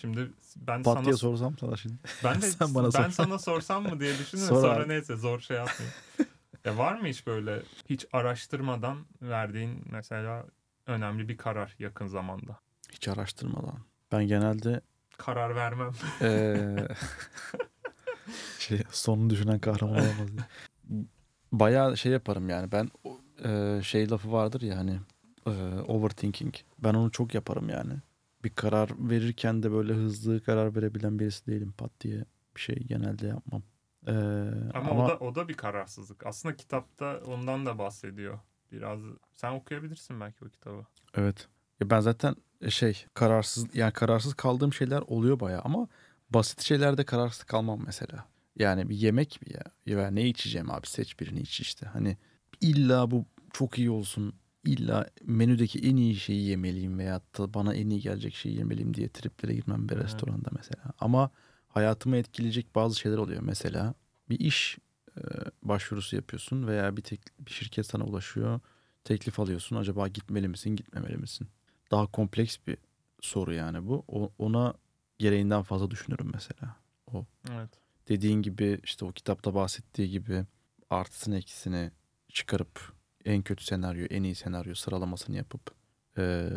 Şimdi 0.00 0.30
ben 0.56 0.82
Pat 0.82 0.94
sana 0.94 1.04
diye 1.04 1.16
sorsam 1.16 1.58
sana 1.58 1.76
şimdi. 1.76 1.94
ben 2.24 2.34
de 2.36 2.40
Sen 2.50 2.74
bana 2.74 2.84
ben 2.86 2.90
sor. 2.90 3.10
sana 3.10 3.38
sorsam 3.38 3.82
mı 3.82 4.00
diye 4.00 4.18
düşündüm. 4.18 4.46
Sor 4.46 4.62
Sonra 4.62 4.80
abi. 4.82 4.88
neyse 4.88 5.16
zor 5.16 5.40
şey 5.40 5.56
yapmayayım. 5.56 5.94
ya 6.64 6.78
var 6.78 7.00
mı 7.00 7.06
hiç 7.08 7.26
böyle 7.26 7.62
hiç 7.90 8.06
araştırmadan 8.12 8.98
verdiğin 9.22 9.84
mesela 9.90 10.46
önemli 10.86 11.28
bir 11.28 11.36
karar 11.36 11.76
yakın 11.78 12.06
zamanda? 12.06 12.60
Hiç 12.92 13.08
araştırmadan. 13.08 13.78
Ben 14.12 14.26
genelde 14.26 14.80
Karar 15.18 15.56
vermem. 15.56 15.92
Eee 16.20 16.88
şey, 18.58 18.82
sonunu 18.90 19.30
düşünen 19.30 19.58
kahraman 19.58 19.94
olamaz. 19.94 20.28
Bayağı 21.52 21.96
şey 21.96 22.12
yaparım 22.12 22.48
yani. 22.48 22.72
Ben 22.72 22.90
eee, 23.44 23.80
şey 23.82 24.10
lafı 24.10 24.32
vardır 24.32 24.60
ya 24.60 24.76
hani 24.76 25.00
eee, 25.46 25.52
overthinking. 25.88 26.54
Ben 26.78 26.94
onu 26.94 27.10
çok 27.10 27.34
yaparım 27.34 27.68
yani. 27.68 27.92
Bir 28.44 28.50
karar 28.54 28.90
verirken 28.98 29.62
de 29.62 29.72
böyle 29.72 29.92
hızlı 29.92 30.42
karar 30.42 30.76
verebilen 30.76 31.18
birisi 31.18 31.46
değilim. 31.46 31.72
Pat 31.78 31.90
diye 32.00 32.24
bir 32.56 32.60
şey 32.60 32.76
genelde 32.76 33.26
yapmam. 33.26 33.62
Eee, 34.06 34.14
Ama, 34.74 34.90
ama 34.90 35.04
o 35.04 35.08
da 35.08 35.16
o 35.18 35.34
da 35.34 35.48
bir 35.48 35.54
kararsızlık. 35.54 36.26
Aslında 36.26 36.56
kitapta 36.56 37.20
ondan 37.26 37.66
da 37.66 37.78
bahsediyor. 37.78 38.38
Biraz 38.72 39.00
sen 39.32 39.52
okuyabilirsin 39.52 40.20
belki 40.20 40.44
o 40.44 40.48
kitabı. 40.48 40.86
evet. 41.14 41.48
Ya 41.80 41.90
ben 41.90 42.00
zaten 42.00 42.34
şey 42.68 43.06
kararsız 43.14 43.76
yani 43.76 43.92
kararsız 43.92 44.34
kaldığım 44.34 44.72
şeyler 44.72 45.00
oluyor 45.00 45.40
bayağı 45.40 45.60
ama 45.64 45.88
basit 46.30 46.62
şeylerde 46.62 47.04
kararsız 47.04 47.44
kalmam 47.44 47.82
mesela. 47.86 48.26
Yani 48.56 48.88
bir 48.88 48.96
yemek 48.96 49.42
mi 49.42 49.52
ya? 49.54 49.62
Ya 49.86 50.10
ne 50.10 50.28
içeceğim 50.28 50.70
abi 50.70 50.86
seç 50.86 51.20
birini 51.20 51.40
iç 51.40 51.60
işte. 51.60 51.86
Hani 51.86 52.16
illa 52.60 53.10
bu 53.10 53.24
çok 53.52 53.78
iyi 53.78 53.90
olsun. 53.90 54.34
İlla 54.64 55.06
menüdeki 55.24 55.78
en 55.78 55.96
iyi 55.96 56.16
şeyi 56.16 56.46
yemeliyim 56.48 56.98
veya 56.98 57.20
da 57.38 57.54
bana 57.54 57.74
en 57.74 57.90
iyi 57.90 58.00
gelecek 58.00 58.34
şeyi 58.34 58.56
yemeliyim 58.58 58.94
diye 58.94 59.08
triplere 59.08 59.54
girmem 59.54 59.88
bir 59.88 59.96
restoranda 59.96 60.48
mesela. 60.56 60.82
Ama 61.00 61.30
hayatımı 61.68 62.16
etkileyecek 62.16 62.74
bazı 62.74 62.98
şeyler 62.98 63.16
oluyor. 63.16 63.42
Mesela 63.42 63.94
bir 64.28 64.40
iş 64.40 64.78
e, 64.78 64.80
başvurusu 65.62 66.16
yapıyorsun 66.16 66.66
veya 66.66 66.96
bir, 66.96 67.02
tek, 67.02 67.20
bir 67.38 67.50
şirket 67.50 67.86
sana 67.86 68.04
ulaşıyor. 68.04 68.60
Teklif 69.04 69.40
alıyorsun. 69.40 69.76
Acaba 69.76 70.08
gitmeli 70.08 70.48
misin, 70.48 70.76
gitmemeli 70.76 71.16
misin? 71.16 71.48
Daha 71.90 72.06
kompleks 72.06 72.56
bir 72.66 72.76
soru 73.20 73.54
yani 73.54 73.86
bu. 73.86 74.04
O- 74.08 74.32
ona 74.38 74.74
gereğinden 75.18 75.62
fazla 75.62 75.90
düşünürüm 75.90 76.30
mesela. 76.34 76.76
Evet. 77.50 77.70
Dediğin 78.08 78.42
gibi 78.42 78.80
işte 78.84 79.04
o 79.04 79.12
kitapta 79.12 79.54
bahsettiği 79.54 80.10
gibi 80.10 80.46
artısını 80.90 81.36
eksisini 81.38 81.90
çıkarıp 82.28 82.92
en 83.24 83.42
kötü 83.42 83.64
senaryo, 83.64 84.06
en 84.10 84.22
iyi 84.22 84.34
senaryo 84.34 84.74
sıralamasını 84.74 85.36
yapıp 85.36 85.70
e, 86.18 86.50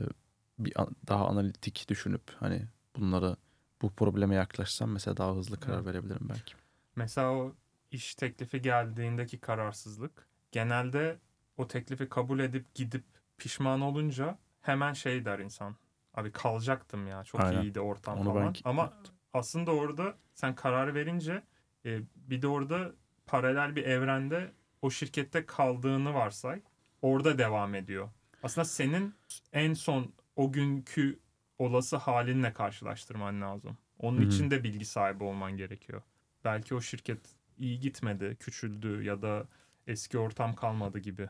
bir 0.59 0.73
daha 1.07 1.27
analitik 1.27 1.85
düşünüp 1.89 2.21
hani 2.39 2.67
bunları 2.95 3.35
bu 3.81 3.91
probleme 3.91 4.35
yaklaşsam 4.35 4.91
mesela 4.91 5.17
daha 5.17 5.35
hızlı 5.35 5.59
karar 5.59 5.77
Evet. 5.77 5.85
verebilirim 5.87 6.29
belki. 6.29 6.53
Mesela 6.95 7.31
o 7.31 7.53
iş 7.93 8.15
teklifi 8.15 8.61
geldiğindeki 8.61 9.39
kararsızlık 9.39 10.27
genelde 10.51 11.19
o 11.57 11.67
teklifi 11.67 12.09
kabul 12.09 12.39
edip 12.39 12.75
gidip 12.75 13.03
pişman 13.37 13.81
olunca 13.81 14.37
hemen 14.61 14.93
şey 14.93 15.25
der 15.25 15.39
insan. 15.39 15.75
Abi 16.13 16.31
kalacaktım 16.31 17.07
ya 17.07 17.23
çok 17.23 17.41
Aynen. 17.41 17.61
iyiydi 17.61 17.79
ortam 17.79 18.19
Onu 18.19 18.29
ben 18.29 18.33
falan. 18.33 18.53
ki- 18.53 18.61
Ama 18.65 18.93
aslında 19.33 19.71
orada 19.71 20.17
sen 20.33 20.55
karar 20.55 20.95
verince 20.95 21.43
e, 21.85 21.99
bir 22.15 22.41
de 22.41 22.47
orada 22.47 22.91
paralel 23.25 23.75
bir 23.75 23.83
evrende 23.85 24.51
o 24.81 24.89
şirkette 24.89 25.45
kaldığını 25.45 26.13
varsay. 26.13 26.61
Orada 27.01 27.37
devam 27.37 27.75
ediyor. 27.75 28.09
Aslında 28.43 28.65
senin 28.65 29.15
en 29.53 29.73
son 29.73 30.13
o 30.35 30.51
günkü 30.51 31.19
olası 31.59 31.97
halinle 31.97 32.53
karşılaştırman 32.53 33.41
lazım. 33.41 33.77
Onun 33.99 34.17
hı. 34.17 34.23
için 34.23 34.51
de 34.51 34.63
bilgi 34.63 34.85
sahibi 34.85 35.23
olman 35.23 35.57
gerekiyor. 35.57 36.01
Belki 36.45 36.75
o 36.75 36.81
şirket 36.81 37.19
iyi 37.57 37.79
gitmedi, 37.79 38.37
küçüldü 38.39 39.03
ya 39.03 39.21
da 39.21 39.47
eski 39.87 40.17
ortam 40.17 40.55
kalmadı 40.55 40.99
gibi. 40.99 41.29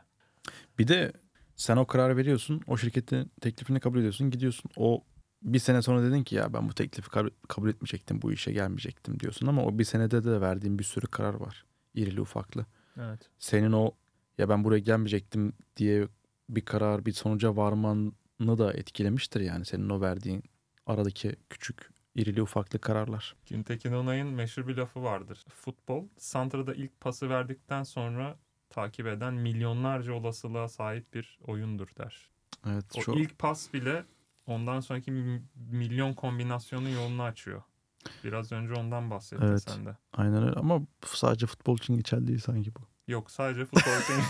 Bir 0.78 0.88
de 0.88 1.12
sen 1.56 1.76
o 1.76 1.86
kararı 1.86 2.16
veriyorsun. 2.16 2.60
O 2.66 2.76
şirketin 2.76 3.30
teklifini 3.40 3.80
kabul 3.80 3.98
ediyorsun. 3.98 4.30
Gidiyorsun. 4.30 4.70
O 4.76 5.04
bir 5.42 5.58
sene 5.58 5.82
sonra 5.82 6.02
dedin 6.02 6.22
ki 6.22 6.34
ya 6.34 6.52
ben 6.52 6.68
bu 6.68 6.74
teklifi 6.74 7.10
kabul 7.48 7.68
etmeyecektim. 7.68 8.22
Bu 8.22 8.32
işe 8.32 8.52
gelmeyecektim 8.52 9.20
diyorsun. 9.20 9.46
Ama 9.46 9.64
o 9.64 9.78
bir 9.78 9.84
senede 9.84 10.24
de 10.24 10.40
verdiğin 10.40 10.78
bir 10.78 10.84
sürü 10.84 11.06
karar 11.06 11.34
var. 11.34 11.64
İrili 11.94 12.20
ufaklı. 12.20 12.66
Evet. 13.00 13.30
Senin 13.38 13.72
o 13.72 13.92
ya 14.38 14.48
ben 14.48 14.64
buraya 14.64 14.78
gelmeyecektim 14.78 15.52
diye 15.76 16.08
bir 16.48 16.64
karar 16.64 17.06
bir 17.06 17.12
sonuca 17.12 17.56
varmanı 17.56 18.12
da 18.58 18.72
etkilemiştir 18.72 19.40
yani. 19.40 19.64
Senin 19.64 19.88
o 19.88 20.00
verdiğin 20.00 20.42
aradaki 20.86 21.36
küçük 21.50 21.93
irili 22.14 22.42
ufaklı 22.42 22.78
kararlar. 22.78 23.34
Güntekin 23.50 23.92
Onay'ın 23.92 24.28
meşhur 24.28 24.68
bir 24.68 24.76
lafı 24.76 25.02
vardır. 25.02 25.44
Futbol, 25.48 26.04
Santra'da 26.18 26.74
ilk 26.74 27.00
pası 27.00 27.28
verdikten 27.28 27.82
sonra 27.82 28.36
takip 28.70 29.06
eden 29.06 29.34
milyonlarca 29.34 30.12
olasılığa 30.12 30.68
sahip 30.68 31.14
bir 31.14 31.38
oyundur 31.46 31.88
der. 31.98 32.28
Evet 32.66 32.84
O 32.96 33.00
çok 33.00 33.16
ilk 33.16 33.38
pas 33.38 33.72
bile 33.74 34.04
ondan 34.46 34.80
sonraki 34.80 35.10
mi- 35.10 35.42
milyon 35.70 36.14
kombinasyonun 36.14 36.88
yolunu 36.88 37.22
açıyor. 37.22 37.62
Biraz 38.24 38.52
önce 38.52 38.72
ondan 38.74 39.10
bahsettin 39.10 39.44
Evet. 39.46 39.62
sen 39.62 39.86
de. 39.86 39.96
aynen 40.12 40.42
öyle 40.42 40.54
ama 40.56 40.80
sadece 41.06 41.46
futbol 41.46 41.76
için 41.78 41.96
geçerli 41.96 42.26
değil 42.26 42.38
sanki 42.38 42.74
bu. 42.74 42.80
Yok 43.08 43.30
sadece 43.30 43.64
futbol 43.64 44.02
için. 44.02 44.22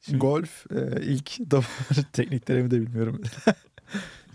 Şimdi- 0.00 0.18
Golf 0.26 0.66
e, 0.72 1.00
ilk 1.02 1.38
tekniklerimi 2.12 2.70
de 2.70 2.80
bilmiyorum. 2.80 3.20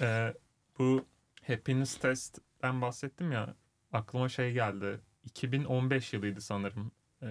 Ee, 0.00 0.34
bu 0.78 1.04
happiness 1.46 1.96
test'ten 1.96 2.80
bahsettim 2.82 3.32
ya 3.32 3.54
aklıma 3.92 4.28
şey 4.28 4.52
geldi. 4.52 5.00
2015 5.24 6.12
yılıydı 6.12 6.40
sanırım. 6.40 6.92
Ee, 7.22 7.26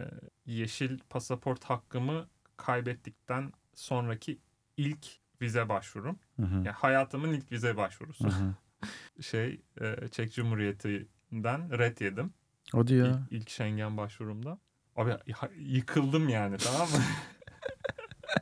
yeşil 0.46 1.00
pasaport 1.10 1.64
hakkımı 1.64 2.28
kaybettikten 2.58 3.52
sonraki 3.74 4.40
ilk 4.78 5.08
vize 5.42 5.70
başvurum. 5.70 6.20
Hı 6.36 6.44
hı. 6.44 6.56
Yani 6.56 6.70
hayatımın 6.70 7.34
ilk 7.34 7.52
vize 7.52 7.78
başvurusu. 7.78 8.24
Hı 8.24 8.30
hı. 8.30 8.54
Şey 9.22 9.62
e, 9.82 10.08
Çek 10.12 10.34
Cumhuriyeti'nden 10.34 11.78
red 11.78 12.00
yedim. 12.00 12.34
O 12.74 12.88
diyor. 12.88 13.08
İlk, 13.08 13.42
ilk 13.42 13.50
Schengen 13.50 13.98
başvurumda. 13.98 14.60
Abi 14.96 15.18
yıkıldım 15.58 16.30
yani 16.30 16.58
tamam 16.58 16.90
mı? 16.90 16.98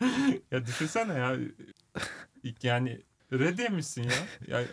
ya 0.51 0.65
düşünsene 0.65 1.13
ya. 1.13 1.37
Yani 2.63 3.01
red 3.33 3.59
yemişsin 3.59 4.03
ya. 4.03 4.11
ya 4.47 4.63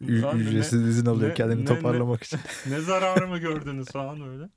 Ü- 0.00 0.24
abi 0.24 0.38
ne- 0.38 0.42
ücretsiz 0.42 0.88
izin 0.88 1.06
alıyor 1.06 1.30
ne- 1.30 1.34
kendini 1.34 1.60
ne- 1.60 1.64
toparlamak 1.64 2.22
için. 2.22 2.40
ne 2.70 2.80
zararı 2.80 3.28
mı 3.28 3.38
gördünüz 3.38 3.88
falan 3.88 4.28
öyle. 4.28 4.48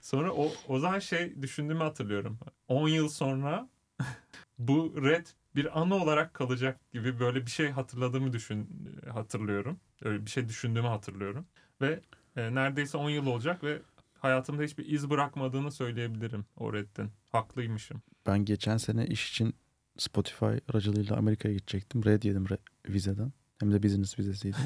Sonra 0.00 0.32
o, 0.32 0.52
o 0.68 0.78
zaman 0.78 0.98
şey 0.98 1.42
düşündüğümü 1.42 1.80
hatırlıyorum. 1.82 2.38
10 2.68 2.88
yıl 2.88 3.08
sonra 3.08 3.68
bu 4.58 4.94
red 5.02 5.26
bir 5.56 5.80
anı 5.80 5.94
olarak 5.94 6.34
kalacak 6.34 6.80
gibi 6.92 7.20
böyle 7.20 7.46
bir 7.46 7.50
şey 7.50 7.70
hatırladığımı 7.70 8.32
düşün 8.32 8.68
hatırlıyorum. 9.12 9.80
Öyle 10.02 10.26
bir 10.26 10.30
şey 10.30 10.48
düşündüğümü 10.48 10.88
hatırlıyorum. 10.88 11.46
Ve 11.80 12.00
e, 12.36 12.54
neredeyse 12.54 12.98
10 12.98 13.10
yıl 13.10 13.26
olacak 13.26 13.64
ve 13.64 13.82
hayatımda 14.18 14.62
hiçbir 14.62 14.86
iz 14.86 15.10
bırakmadığını 15.10 15.72
söyleyebilirim 15.72 16.44
o 16.56 16.72
reddin. 16.72 17.10
Haklıymışım. 17.32 18.02
Ben 18.26 18.44
geçen 18.44 18.76
sene 18.76 19.06
iş 19.06 19.30
için 19.30 19.54
Spotify 19.98 20.44
aracılığıyla 20.72 21.16
Amerika'ya 21.16 21.54
gidecektim. 21.54 22.04
Red 22.04 22.22
yedim 22.22 22.44
re- 22.44 22.58
vizeden. 22.88 23.32
Hem 23.60 23.72
de 23.72 23.82
business 23.82 24.18
vizesiydi. 24.18 24.56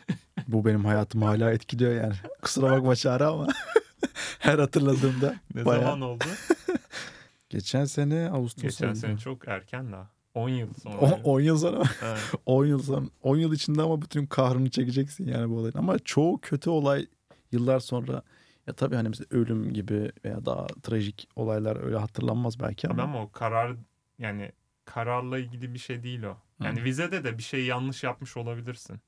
Bu 0.48 0.64
benim 0.64 0.84
hayatımı 0.84 1.24
hala 1.24 1.52
etkiliyor 1.52 1.92
yani. 1.92 2.14
Kusura 2.42 2.70
bakma 2.70 2.96
Çağrı 2.96 3.26
ama 3.28 3.46
her 4.38 4.58
hatırladığımda 4.58 5.34
Ne 5.54 5.64
bayağı. 5.64 5.82
zaman 5.84 6.00
oldu? 6.00 6.24
Geçen 7.50 7.84
sene 7.84 8.30
Ağustos 8.30 8.62
Geçen 8.62 8.94
sene 8.94 9.18
çok 9.18 9.48
erken 9.48 9.92
daha. 9.92 10.10
10 10.34 10.48
yıl 10.48 10.68
sonra. 10.82 10.96
O- 10.96 11.32
10 11.32 11.40
yıl 11.40 11.58
sonra 11.58 11.82
Evet. 12.02 12.20
10 12.46 12.66
yıl 12.66 12.82
sonra 12.82 13.06
10 13.22 13.36
yıl 13.36 13.52
içinde 13.52 13.82
ama 13.82 14.02
bütün 14.02 14.26
kahrını 14.26 14.70
çekeceksin 14.70 15.26
yani 15.28 15.50
bu 15.50 15.54
olayın. 15.58 15.78
Ama 15.78 15.98
çoğu 15.98 16.40
kötü 16.40 16.70
olay 16.70 17.06
yıllar 17.52 17.80
sonra 17.80 18.22
ya 18.66 18.72
tabii 18.74 18.94
hani 18.94 19.08
mesela 19.08 19.26
ölüm 19.30 19.72
gibi 19.72 20.12
veya 20.24 20.44
daha 20.44 20.66
trajik 20.66 21.28
olaylar 21.36 21.84
öyle 21.84 21.96
hatırlanmaz 21.96 22.60
belki 22.60 22.88
ama. 22.88 23.02
ama 23.02 23.22
o 23.22 23.30
karar 23.32 23.76
yani 24.18 24.52
kararla 24.88 25.38
ilgili 25.38 25.74
bir 25.74 25.78
şey 25.78 26.02
değil 26.02 26.22
o. 26.22 26.36
Yani 26.62 26.80
Hı. 26.80 26.84
vizede 26.84 27.24
de 27.24 27.38
bir 27.38 27.42
şey 27.42 27.64
yanlış 27.66 28.04
yapmış 28.04 28.36
olabilirsin. 28.36 29.00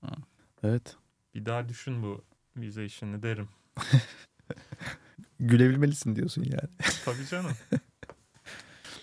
Evet. 0.63 0.97
Bir 1.35 1.47
daha 1.47 1.69
düşün 1.69 2.03
bu 2.03 2.25
vize 2.57 2.85
işini 2.85 3.23
derim. 3.23 3.49
Gülebilmelisin 5.41 6.17
diyorsun 6.17 6.43
yani. 6.45 6.71
Tabii 7.05 7.27
canım. 7.27 7.53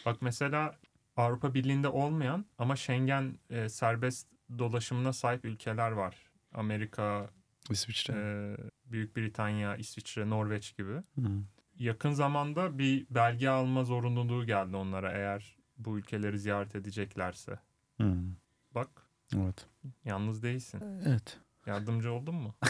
Bak 0.06 0.22
mesela 0.22 0.76
Avrupa 1.16 1.54
Birliği'nde 1.54 1.88
olmayan 1.88 2.46
ama 2.58 2.76
Schengen 2.76 3.38
e, 3.50 3.70
serbest 3.70 4.28
dolaşımına 4.60 5.14
sahip 5.14 5.46
ülkeler 5.46 5.92
var. 5.92 6.16
Amerika, 6.54 7.30
İsviçre. 7.70 8.14
e, 8.14 8.58
Büyük 8.92 9.18
Britanya, 9.18 9.76
İsviçre, 9.76 10.30
Norveç 10.30 10.78
gibi. 10.78 10.94
Hı. 10.94 11.30
Yakın 11.80 12.12
zamanda 12.12 12.78
bir 12.80 13.06
belge 13.10 13.50
alma 13.50 13.84
zorunluluğu 13.84 14.46
geldi 14.46 14.76
onlara 14.76 15.12
eğer 15.12 15.57
bu 15.78 15.98
ülkeleri 15.98 16.40
ziyaret 16.40 16.76
edeceklerse. 16.76 17.60
Hı. 18.02 18.14
Bak 18.76 18.90
Evet. 19.36 19.66
yalnız 20.06 20.44
değilsin. 20.44 20.82
Evet. 21.06 21.38
Yardımcı 21.66 22.12
oldun 22.12 22.36
mu? 22.36 22.56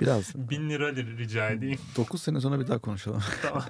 Biraz 0.00 0.34
Bin 0.34 0.70
lira 0.70 0.96
rica 0.96 1.50
edeyim. 1.50 1.78
9 1.96 2.22
sene 2.22 2.40
sonra 2.40 2.60
bir 2.60 2.66
daha 2.68 2.78
konuşalım. 2.78 3.22
tamam. 3.42 3.64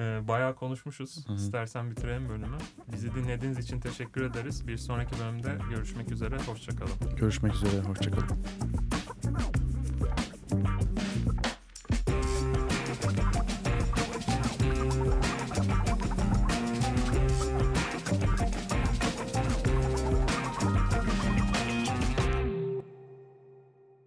Ee, 0.00 0.28
bayağı 0.28 0.54
konuşmuşuz. 0.54 1.26
İstersen 1.36 1.90
bitirelim 1.90 2.28
bölümü. 2.28 2.58
Bizi 2.92 3.14
dinlediğiniz 3.14 3.58
için 3.58 3.80
teşekkür 3.80 4.24
ederiz. 4.24 4.68
Bir 4.68 4.76
sonraki 4.76 5.18
bölümde 5.18 5.58
görüşmek 5.70 6.12
üzere. 6.12 6.38
Hoşçakalın. 6.38 7.16
Görüşmek 7.16 7.54
üzere. 7.54 7.80
Hoşçakalın. 7.80 8.44